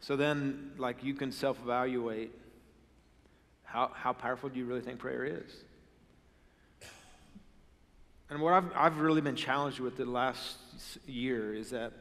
[0.00, 2.32] So then, like, you can self evaluate
[3.64, 5.52] how, how powerful do you really think prayer is?
[8.30, 10.56] And what I've, I've really been challenged with the last
[11.06, 11.92] year is that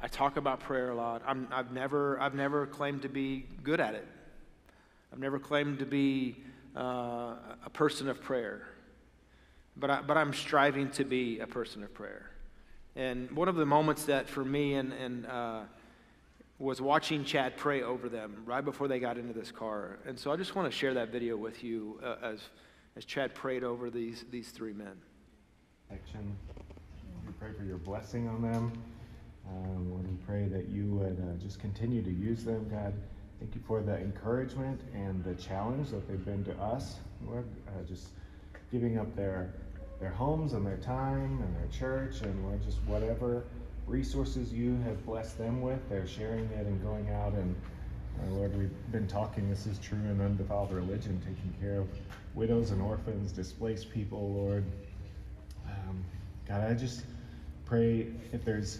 [0.00, 1.22] I talk about prayer a lot.
[1.26, 4.06] i have never, I've never claimed to be good at it.
[5.12, 6.36] I've never claimed to be
[6.76, 8.62] uh, a person of prayer.
[9.76, 12.31] But, I, but I'm striving to be a person of prayer.
[12.94, 15.60] And one of the moments that for me and, and uh,
[16.58, 19.98] was watching Chad pray over them right before they got into this car.
[20.06, 22.40] And so I just want to share that video with you uh, as,
[22.96, 25.00] as Chad prayed over these, these three men
[25.92, 26.36] protection.
[27.26, 28.72] We pray for your blessing on them.
[29.48, 32.94] Um, Lord, we pray that you would uh, just continue to use them, God.
[33.38, 37.44] Thank you for the encouragement and the challenge that they've been to us, Lord.
[37.68, 38.08] Uh, just
[38.70, 39.52] giving up their
[40.02, 43.44] their homes and their time and their church and just whatever
[43.86, 47.54] resources you have blessed them with, they're sharing it and going out and
[48.30, 49.48] Lord, we've been talking.
[49.48, 51.88] This is true in undefiled religion, taking care of
[52.34, 54.64] widows and orphans, displaced people, Lord.
[55.66, 56.04] Um,
[56.46, 57.04] God, I just
[57.64, 58.78] pray if there's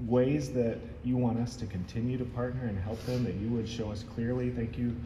[0.00, 3.68] ways that you want us to continue to partner and help them, that you would
[3.68, 4.50] show us clearly.
[4.50, 4.96] Thank you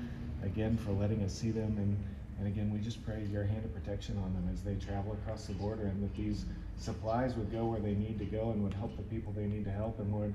[0.43, 1.77] again for letting us see them.
[1.79, 1.97] And,
[2.39, 5.47] and again, we just pray your hand of protection on them as they travel across
[5.47, 6.45] the border and that these
[6.79, 9.65] supplies would go where they need to go and would help the people they need
[9.65, 9.99] to help.
[9.99, 10.35] And Lord,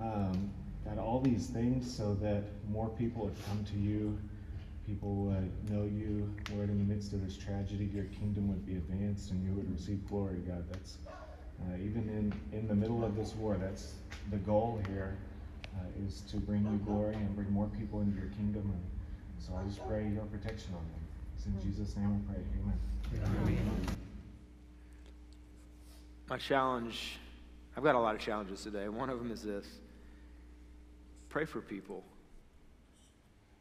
[0.00, 0.50] um,
[0.98, 4.18] all these things so that more people would come to you
[4.86, 8.74] people would know you, Lord, in the midst of this tragedy, your kingdom would be
[8.74, 10.64] advanced and you would receive glory, God.
[10.70, 10.98] That's
[11.62, 13.94] uh, even in, in the middle of this war, that's
[14.30, 15.16] the goal here.
[15.76, 18.62] uh, is to bring you glory and bring more people into your kingdom.
[18.72, 18.84] And
[19.38, 21.03] so I just pray your protection on them.
[21.44, 22.42] It's in Jesus' name I pray.
[22.62, 23.36] Amen.
[23.46, 23.86] Amen.
[26.30, 27.18] My challenge,
[27.76, 28.88] I've got a lot of challenges today.
[28.88, 29.66] One of them is this
[31.28, 32.02] pray for people.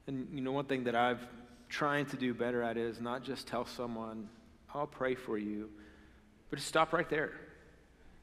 [0.08, 1.26] And you know, one thing that I've
[1.67, 4.30] trying to do better at is not just tell someone,
[4.74, 5.69] I'll pray for you,
[6.50, 7.32] but just stop right there.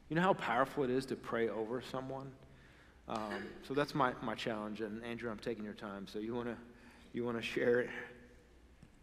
[0.09, 2.31] You know how powerful it is to pray over someone?
[3.07, 4.81] Um, so that's my, my challenge.
[4.81, 6.07] And Andrew, I'm taking your time.
[6.07, 6.57] So you want to
[7.13, 7.89] you wanna share it?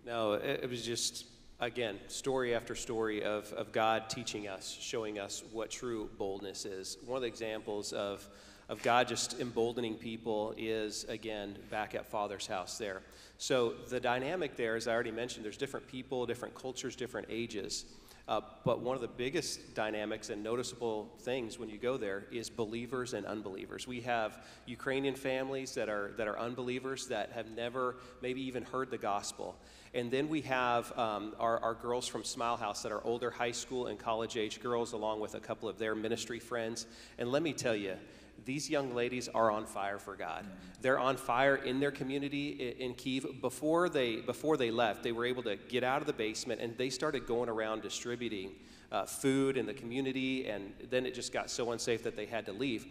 [0.08, 1.26] No, it, it was just,
[1.60, 6.96] again, story after story of, of God teaching us, showing us what true boldness is.
[7.04, 8.26] One of the examples of,
[8.70, 13.02] of God just emboldening people is, again, back at Father's house there.
[13.36, 17.84] So the dynamic there, as I already mentioned, there's different people, different cultures, different ages.
[18.28, 22.50] Uh, but one of the biggest dynamics and noticeable things when you go there is
[22.50, 23.88] believers and unbelievers.
[23.88, 28.90] We have Ukrainian families that are, that are unbelievers that have never maybe even heard
[28.90, 29.56] the gospel.
[29.94, 33.52] And then we have um, our, our girls from Smile House that are older high
[33.52, 36.86] school and college age girls, along with a couple of their ministry friends.
[37.16, 37.96] And let me tell you,
[38.44, 40.46] these young ladies are on fire for God.
[40.80, 43.26] They're on fire in their community in Kiev.
[43.40, 46.76] Before they, before they left, they were able to get out of the basement and
[46.78, 48.52] they started going around distributing
[48.90, 50.48] uh, food in the community.
[50.48, 52.86] And then it just got so unsafe that they had to leave.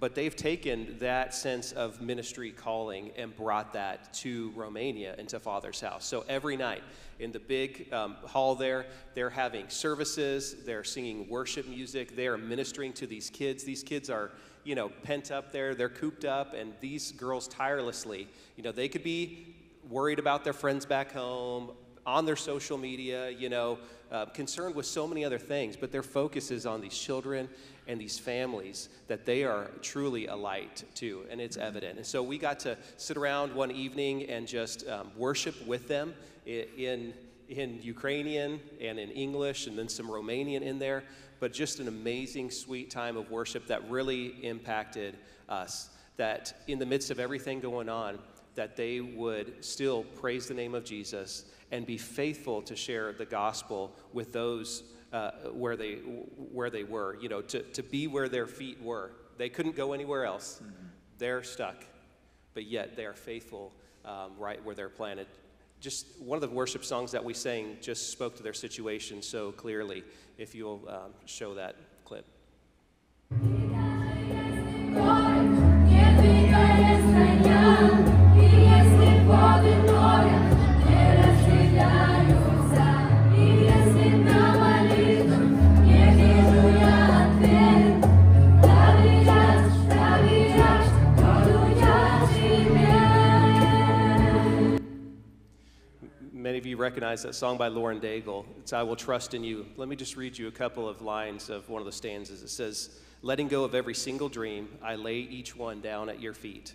[0.00, 5.80] But they've taken that sense of ministry calling and brought that to Romania into Father's
[5.80, 6.06] house.
[6.06, 6.82] So every night
[7.18, 12.38] in the big um, hall there, they're having services, they're singing worship music, they are
[12.38, 13.64] ministering to these kids.
[13.64, 14.30] These kids are
[14.64, 18.86] you know, pent up there, they're cooped up, and these girls tirelessly, you know, they
[18.86, 19.54] could be
[19.88, 21.70] worried about their friends back home,
[22.08, 23.78] on their social media, you know,
[24.10, 27.48] uh, concerned with so many other things, but their focus is on these children
[27.88, 31.96] and these families that they are truly a light to, and it's evident.
[31.96, 36.14] And so we got to sit around one evening and just um, worship with them
[36.46, 37.12] in,
[37.48, 41.02] in Ukrainian and in English, and then some Romanian in there
[41.40, 45.16] but just an amazing, sweet time of worship that really impacted
[45.48, 45.90] us.
[46.16, 48.18] That in the midst of everything going on,
[48.54, 53.24] that they would still praise the name of Jesus and be faithful to share the
[53.24, 55.94] gospel with those uh, where they
[56.52, 57.16] where they were.
[57.20, 59.12] You know, to, to be where their feet were.
[59.36, 60.60] They couldn't go anywhere else.
[60.62, 60.86] Mm-hmm.
[61.18, 61.84] They're stuck,
[62.54, 63.72] but yet they are faithful
[64.04, 65.26] um, right where they're planted
[65.80, 69.52] just one of the worship songs that we sang just spoke to their situation so
[69.52, 70.04] clearly.
[70.36, 72.26] If you'll um, show that clip.
[96.88, 98.46] Recognize that song by Lauren Daigle.
[98.60, 99.66] It's I Will Trust in You.
[99.76, 102.42] Let me just read you a couple of lines of one of the stanzas.
[102.42, 106.32] It says, Letting go of every single dream, I lay each one down at your
[106.32, 106.72] feet.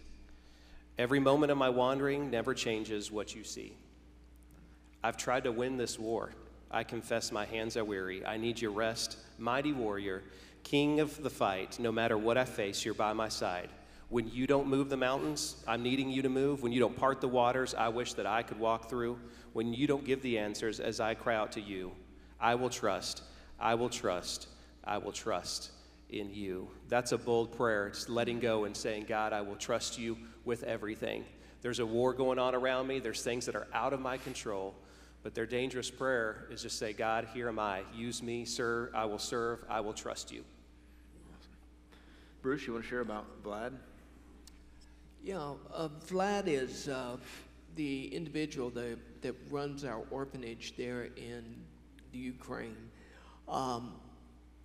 [1.00, 3.74] Every moment of my wandering never changes what you see.
[5.04, 6.30] I've tried to win this war.
[6.70, 8.24] I confess my hands are weary.
[8.24, 10.22] I need your rest, mighty warrior,
[10.62, 11.80] king of the fight.
[11.80, 13.70] No matter what I face, you're by my side.
[14.14, 16.62] When you don't move the mountains, I'm needing you to move.
[16.62, 19.18] When you don't part the waters, I wish that I could walk through
[19.54, 21.94] when you don't give the answers as I cry out to you.
[22.40, 23.24] I will trust,
[23.60, 24.50] I will trust,
[24.84, 25.72] I will trust
[26.12, 26.68] in you.
[26.90, 27.88] That's a bold prayer.
[27.88, 31.26] It's letting go and saying, God, I will trust you with everything.
[31.64, 34.76] There's a war going on around me, there's things that are out of my control.
[35.24, 37.82] But their dangerous prayer is just say, God, here am I.
[37.96, 38.92] Use me, sir.
[38.94, 39.66] I will serve.
[39.68, 40.44] I will trust you.
[42.44, 43.74] Bruce, you want to share about Vlad?
[45.26, 47.16] Yeah, uh, Vlad is uh,
[47.78, 51.56] the individual that, that runs our orphanage there in
[52.12, 52.76] the Ukraine.
[53.48, 53.94] Um,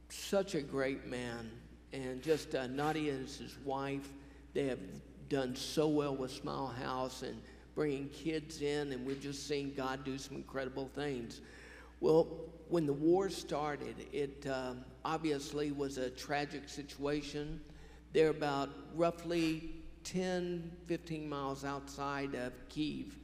[0.09, 1.49] such a great man.
[1.93, 4.09] And just uh, Nadia is his wife.
[4.53, 4.81] They have
[5.29, 7.41] done so well with Smile House and
[7.77, 11.41] bringing kids in, and we've just seen God do some incredible things.
[12.01, 12.27] Well,
[12.69, 14.73] when the war started, it uh,
[15.05, 17.61] obviously was a tragic situation.
[18.13, 19.78] They're about roughly
[20.13, 23.15] 10, 15 miles outside of Kiev.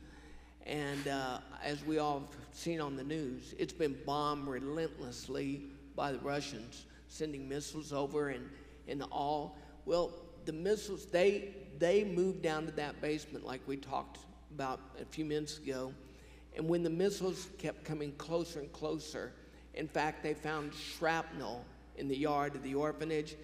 [0.67, 5.63] And uh, as we all have seen on the news, it's been bombed relentlessly
[5.97, 8.51] by the Russians, sending missiles over and,
[8.87, 9.57] and all.
[9.87, 10.13] Well,
[10.45, 14.19] the missiles, they, they moved down to that basement like we talked
[14.55, 15.95] about a few minutes ago.
[16.55, 19.33] And when the missiles kept coming closer and closer,
[19.73, 21.65] in fact, they found shrapnel
[21.97, 23.37] in the yard of the orphanage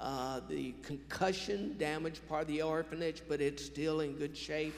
[0.00, 4.74] uh, the concussion damaged part of the orphanage, but it's still in good shape.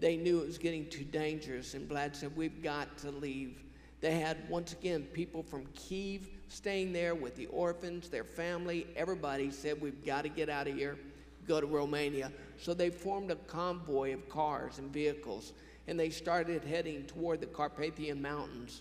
[0.00, 3.62] They knew it was getting too dangerous, and Vlad said, We've got to leave.
[4.00, 8.86] They had, once again, people from Kiev staying there with the orphans, their family.
[8.96, 10.98] Everybody said, We've got to get out of here,
[11.46, 12.32] go to Romania.
[12.58, 15.52] So they formed a convoy of cars and vehicles,
[15.86, 18.80] and they started heading toward the Carpathian Mountains.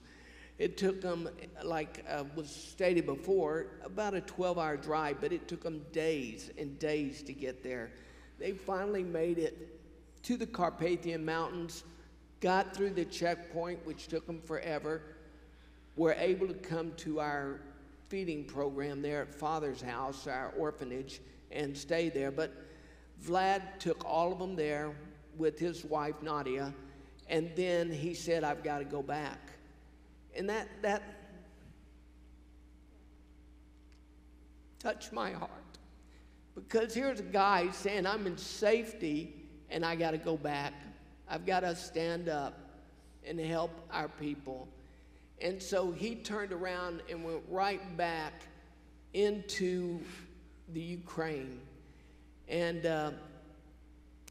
[0.58, 1.30] It took them,
[1.64, 6.50] like uh, was stated before, about a 12 hour drive, but it took them days
[6.58, 7.92] and days to get there.
[8.40, 9.80] They finally made it
[10.24, 11.84] to the Carpathian Mountains,
[12.40, 15.02] got through the checkpoint, which took them forever,
[15.98, 17.60] were able to come to our
[18.08, 21.20] feeding program there at Father's House, our orphanage,
[21.52, 22.32] and stay there.
[22.32, 22.54] But
[23.26, 24.96] Vlad took all of them there
[25.38, 26.74] with his wife, Nadia,
[27.28, 29.52] and then he said, I've got to go back.
[30.36, 31.02] And that, that
[34.80, 35.52] touched my heart.
[36.56, 39.34] Because here's a guy saying, I'm in safety
[39.70, 40.74] and I got to go back.
[41.28, 42.58] I've got to stand up
[43.26, 44.68] and help our people.
[45.42, 48.34] And so he turned around and went right back
[49.14, 50.00] into
[50.74, 51.60] the Ukraine.
[52.48, 53.12] And uh,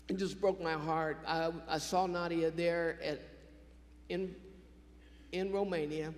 [0.09, 1.19] it just broke my heart.
[1.27, 3.21] I, I saw Nadia there at,
[4.09, 4.35] in
[5.35, 6.15] in Romania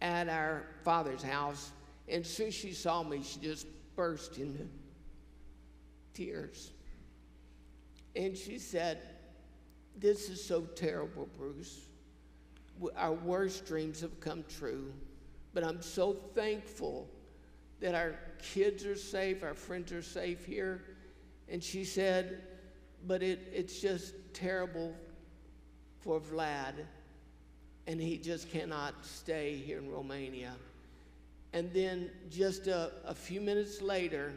[0.00, 1.72] at our father's house.
[2.06, 3.66] And as soon as she saw me, she just
[3.96, 4.66] burst into
[6.14, 6.72] tears.
[8.14, 8.98] And she said,
[9.96, 11.80] This is so terrible, Bruce.
[12.96, 14.92] Our worst dreams have come true.
[15.54, 17.08] But I'm so thankful
[17.80, 20.82] that our kids are safe, our friends are safe here.
[21.48, 22.42] And she said,
[23.06, 24.94] But it, it's just terrible
[26.00, 26.74] for Vlad
[27.88, 30.52] and he just cannot stay here in Romania.
[31.54, 34.34] And then just a, a, few minutes later,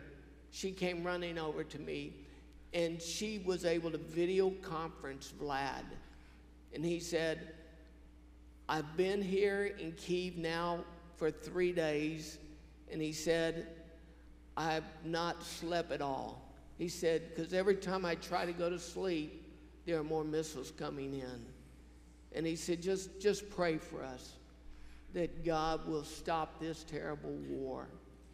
[0.51, 2.13] she came running over to me
[2.73, 5.83] and she was able to video conference Vlad.
[6.73, 7.49] And he said,
[8.69, 10.85] I've been here in Kiev now
[11.17, 12.37] for three days.
[12.89, 13.67] And he said,
[14.55, 16.41] I've not slept at all.
[16.77, 19.43] He said, because every time I try to go to sleep,
[19.85, 21.45] there are more missiles coming in.
[22.33, 24.33] And he said, just, just pray for us
[25.13, 27.87] that God will stop this terrible war.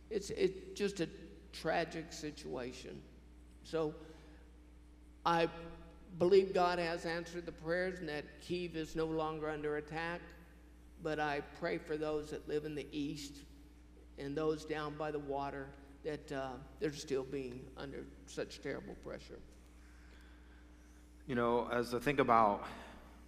[0.10, 1.10] It's, it's just a
[1.52, 3.02] tragic situation.
[3.64, 3.96] So
[5.26, 5.50] I
[6.20, 10.22] believe God has answered the prayers and that Kiev is no longer under attack.
[11.04, 13.34] But I pray for those that live in the east
[14.18, 15.68] and those down by the water
[16.04, 19.40] that uh, they're still being under such terrible pressure.
[21.28, 22.66] You know, as I think about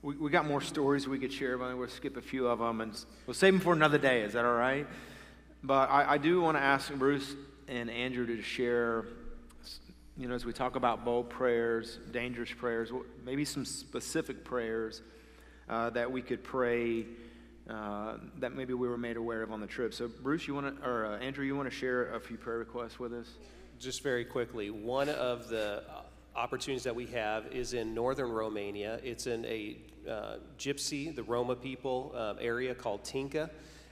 [0.02, 2.82] we, we got more stories we could share, but we'll skip a few of them
[2.82, 2.94] and
[3.28, 4.22] we'll save them for another day.
[4.22, 4.88] Is that all right?
[5.64, 7.36] But I, I do want to ask Bruce
[7.68, 9.06] and Andrew to share,
[10.18, 12.92] you know, as we talk about bold prayers, dangerous prayers,
[13.26, 15.02] maybe some specific prayers
[15.68, 17.06] uh, that we could pray
[17.70, 19.94] uh, that maybe we were made aware of on the trip.
[19.94, 22.58] So, Bruce, you want to, or uh, Andrew, you want to share a few prayer
[22.58, 23.28] requests with us?
[23.80, 25.84] Just very quickly, one of the
[26.36, 29.00] opportunities that we have is in northern Romania.
[29.04, 29.78] It's in a
[30.10, 33.50] uh, Gypsy, the Roma people uh, area called Tinca.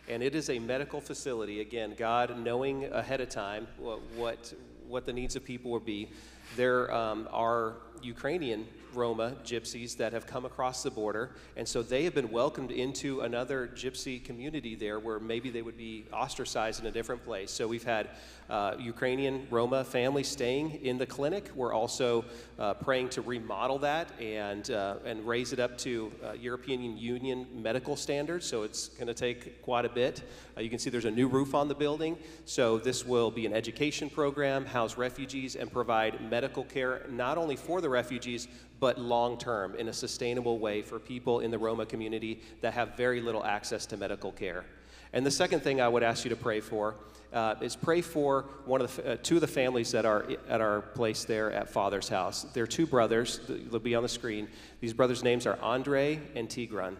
[0.10, 1.60] And it is a medical facility.
[1.60, 4.54] Again, God knowing ahead of time what, what,
[4.88, 6.10] what the needs of people will be.
[6.56, 8.68] There um, are Ukrainian
[8.98, 13.22] Roma gypsies that have come across the border, and so they have been welcomed into
[13.22, 17.52] another gypsy community there where maybe they would be ostracized in a different place.
[17.52, 18.10] So we've had
[18.50, 21.52] uh, Ukrainian Roma families staying in the clinic.
[21.54, 22.26] We're also
[22.58, 27.46] uh, praying to remodel that and, uh, and raise it up to uh, European Union
[27.54, 30.24] medical standards, so it's going to take quite a bit.
[30.58, 33.46] Uh, you can see there's a new roof on the building, so this will be
[33.46, 38.48] an education program, house refugees, and provide medical care not only for the refugees,
[38.80, 42.96] but long term in a sustainable way for people in the Roma community that have
[42.96, 44.66] very little access to medical care.
[45.14, 46.96] And the second thing I would ask you to pray for
[47.34, 50.62] uh, is pray for one of the, uh, two of the families that are at
[50.62, 52.44] our place there at Father's house.
[52.54, 53.40] They're two brothers.
[53.48, 54.48] They'll be on the screen.
[54.80, 56.96] These brothers' names are Andre and Tigran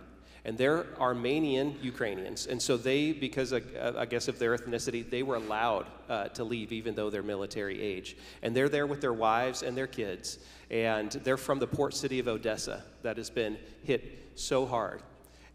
[0.48, 2.48] and they're Armenian Ukrainians.
[2.48, 6.72] And so they, because I guess of their ethnicity, they were allowed uh, to leave
[6.72, 8.16] even though they're military age.
[8.42, 10.40] And they're there with their wives and their kids.
[10.72, 15.02] And they're from the port city of Odessa that has been hit so hard.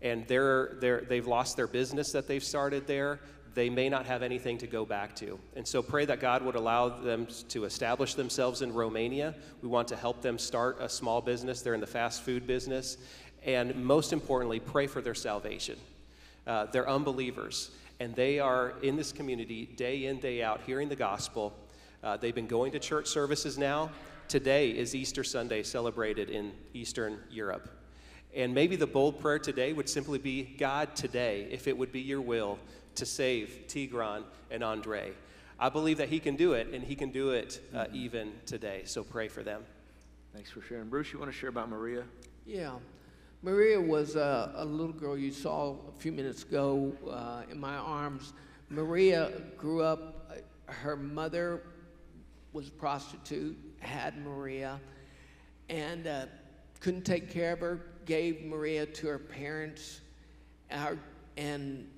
[0.03, 3.21] And they're, they're, they've lost their business that they've started there
[3.55, 5.39] they may not have anything to go back to.
[5.57, 9.35] And so pray that God would allow them to establish themselves in Romania.
[9.61, 11.61] We want to help them start a small business.
[11.61, 12.97] They're in the fast food business
[13.45, 15.79] and most importantly, pray for their salvation.
[16.47, 17.71] Uh, they're unbelievers,
[18.01, 21.53] and they are in this community day in, day out, hearing the gospel.
[22.03, 23.91] Uh, they've been going to church services now.
[24.29, 27.69] Today is Easter Sunday celebrated in Eastern Europe.
[28.35, 32.01] And maybe the bold prayer today would simply be God, today, if it would be
[32.01, 32.59] your will,
[32.95, 35.13] to save Tigran and Andre.
[35.59, 38.83] I believe that He can do it, and He can do it uh, even today.
[38.85, 39.63] So pray for them.
[40.33, 40.89] Thanks for sharing.
[40.89, 42.05] Bruce, you want to share about Maria?
[42.47, 42.73] Yeah.
[43.45, 47.75] Maria was a, a little girl you saw a few minutes ago uh, in my
[47.75, 48.35] arms.
[48.69, 51.65] Maria grew up, uh, her mother
[52.53, 54.79] was a prostitute, had Maria,
[55.69, 56.27] and uh,
[56.79, 60.03] couldn't take care of her, gave Maria to her parents,
[60.71, 60.97] our,
[61.37, 61.91] and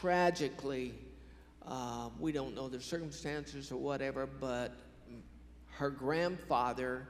[0.00, 0.94] tragically,
[1.66, 4.72] uh, we don't know the circumstances or whatever, but
[5.66, 7.06] her grandfather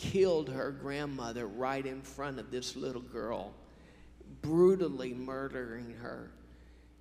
[0.00, 3.52] killed her grandmother right in front of this little girl,
[4.40, 6.30] brutally murdering her.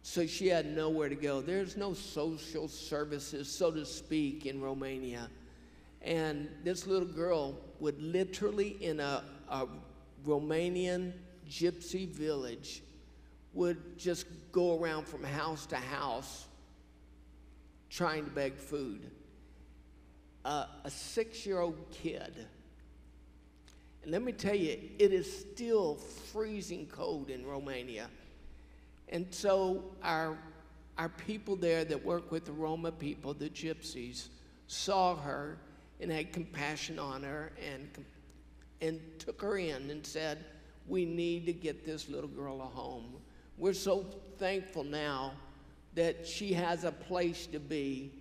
[0.04, 1.40] So she had nowhere to go.
[1.40, 5.30] There's no social services, so to speak, in Romania.
[6.02, 9.66] And this little girl would literally, in a, a
[10.28, 11.14] Romanian
[11.50, 12.84] gypsy village,
[13.54, 16.48] would just go around from house to house
[17.90, 19.10] trying to beg food.
[20.44, 22.46] Uh, a six year old kid
[24.04, 28.08] and let me tell you, it is still freezing cold in Romania.
[29.10, 30.38] And so our,
[30.98, 34.30] our people there that work with the Roma people, the gypsies,
[34.68, 35.58] saw her
[36.00, 37.90] and had compassion on her and,
[38.82, 40.46] and took her in and said,
[40.88, 43.16] We need to get this little girl a home.
[43.58, 44.06] We're so
[44.38, 45.34] thankful now
[45.96, 48.12] that she has a place to be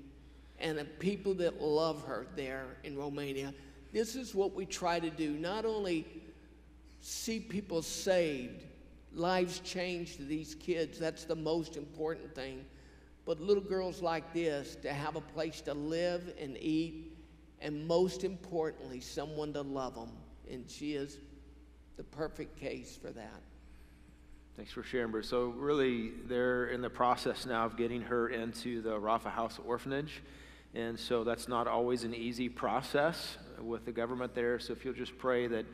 [0.59, 3.55] and people that love her there in Romania.
[3.93, 6.07] This is what we try to do not only
[7.01, 8.64] see people saved,
[9.12, 12.64] lives changed to these kids, that's the most important thing,
[13.24, 17.16] but little girls like this to have a place to live and eat,
[17.61, 20.11] and most importantly, someone to love them.
[20.51, 21.18] And she is
[21.97, 23.43] the perfect case for that.
[24.57, 25.28] Thanks for sharing, Bruce.
[25.28, 30.22] So, really, they're in the process now of getting her into the Rafa House Orphanage.
[30.74, 34.59] And so that's not always an easy process with the government there.
[34.59, 35.67] So if you'll just pray that,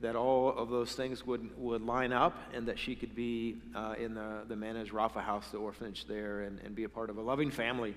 [0.00, 3.94] that all of those things would, would line up and that she could be uh,
[3.98, 7.18] in the, the Manaj Rafa house, the orphanage there, and, and be a part of
[7.18, 7.94] a loving family.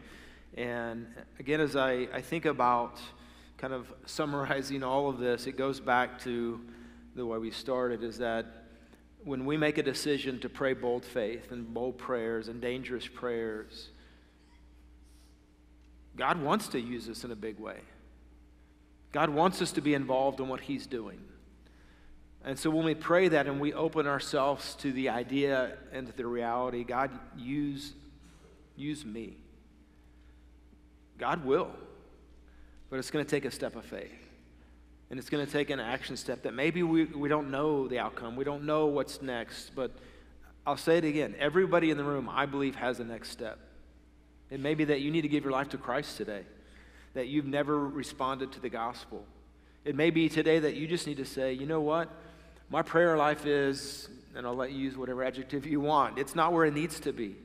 [0.55, 1.07] And
[1.39, 2.99] again, as I, I think about
[3.57, 6.59] kind of summarizing all of this, it goes back to
[7.15, 8.45] the way we started is that
[9.23, 13.89] when we make a decision to pray bold faith and bold prayers and dangerous prayers,
[16.15, 17.79] God wants to use us in a big way.
[19.11, 21.19] God wants us to be involved in what He's doing.
[22.43, 26.13] And so when we pray that and we open ourselves to the idea and to
[26.15, 27.93] the reality, God, use,
[28.77, 29.37] use me.
[31.17, 31.69] God will.
[32.89, 34.13] But it's going to take a step of faith.
[35.09, 37.99] And it's going to take an action step that maybe we, we don't know the
[37.99, 38.35] outcome.
[38.35, 39.71] We don't know what's next.
[39.75, 39.91] But
[40.65, 43.59] I'll say it again everybody in the room, I believe, has a next step.
[44.49, 46.43] It may be that you need to give your life to Christ today,
[47.13, 49.25] that you've never responded to the gospel.
[49.85, 52.09] It may be today that you just need to say, you know what?
[52.69, 56.53] My prayer life is, and I'll let you use whatever adjective you want, it's not
[56.53, 57.35] where it needs to be.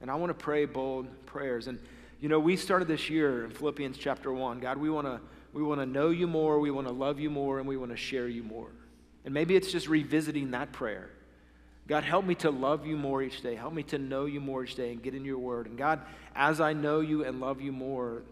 [0.00, 1.68] And I want to pray bold prayers.
[1.68, 1.78] And,
[2.20, 4.60] you know, we started this year in Philippians chapter 1.
[4.60, 5.20] God, we want to.
[5.56, 7.90] We want to know you more, we want to love you more, and we want
[7.90, 8.68] to share you more.
[9.24, 11.08] And maybe it's just revisiting that prayer.
[11.88, 13.54] God, help me to love you more each day.
[13.54, 15.66] Help me to know you more each day and get in your word.
[15.66, 16.02] And God,
[16.34, 18.22] as I know you and love you more,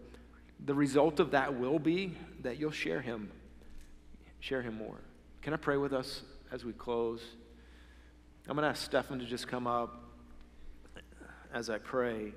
[0.64, 3.30] the result of that will be that you'll share him.
[4.40, 5.00] Share him more.
[5.42, 7.22] Can I pray with us as we close?
[8.48, 10.04] I'm going to ask Stefan to just come up
[11.52, 12.32] as I pray.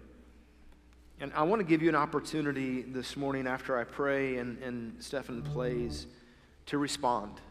[1.20, 4.96] And I want to give you an opportunity this morning after I pray and, and
[5.04, 6.06] Stefan plays
[6.68, 7.42] to respond.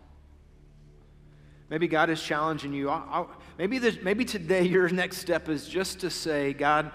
[1.68, 2.88] Maybe God is challenging you.
[2.88, 6.92] I'll, I'll, maybe, maybe today your next step is just to say, God,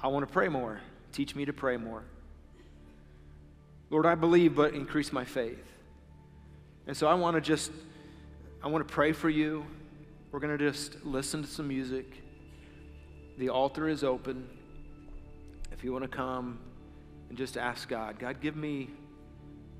[0.00, 0.80] I want to pray more.
[1.12, 2.04] Teach me to pray more.
[3.92, 5.62] Lord, I believe, but increase my faith.
[6.86, 7.70] And so I want to just,
[8.64, 9.66] I want to pray for you.
[10.30, 12.06] We're going to just listen to some music.
[13.36, 14.48] The altar is open.
[15.72, 16.58] If you want to come
[17.28, 18.88] and just ask God, God, give me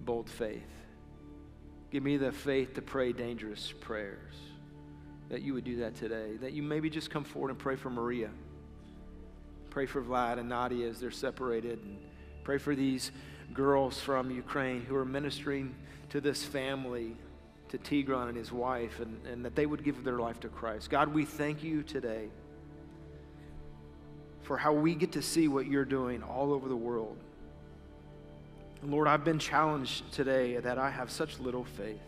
[0.03, 0.61] bold faith.
[1.91, 4.35] Give me the faith to pray dangerous prayers.
[5.31, 6.37] That you would do that today.
[6.39, 8.29] That you maybe just come forward and pray for Maria.
[9.71, 11.79] Pray for Vlad and Nadia as they're separated.
[11.83, 11.97] And
[12.45, 13.11] pray for these
[13.55, 15.75] girls from Ukraine who are ministering
[16.11, 17.17] to this family,
[17.69, 20.91] to Tigran and his wife, and, and that they would give their life to Christ.
[20.91, 22.29] God, we thank you today
[24.43, 27.17] for how we get to see what you're doing all over the world.
[28.83, 32.01] Lord, I've been challenged today that I have such little faith.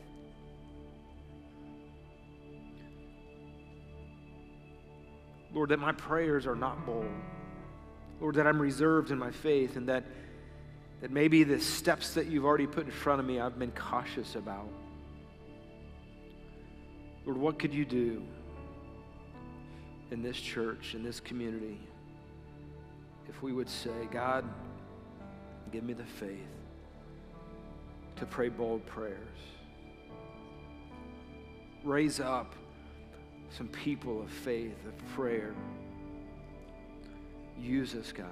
[5.53, 7.07] Lord, that my prayers are not bold.
[8.21, 10.05] Lord, that I'm reserved in my faith and that,
[11.01, 14.37] that maybe the steps that you've already put in front of me, I've been cautious
[14.37, 14.69] about.
[17.27, 18.23] Lord, what could you do
[20.11, 21.81] in this church, in this community,
[23.29, 24.45] if we would say, God,
[25.73, 26.39] give me the faith
[28.17, 29.19] to pray bold prayers?
[31.83, 32.55] Raise up
[33.51, 35.55] some people of faith, of prayer.
[37.59, 38.27] Use us, God.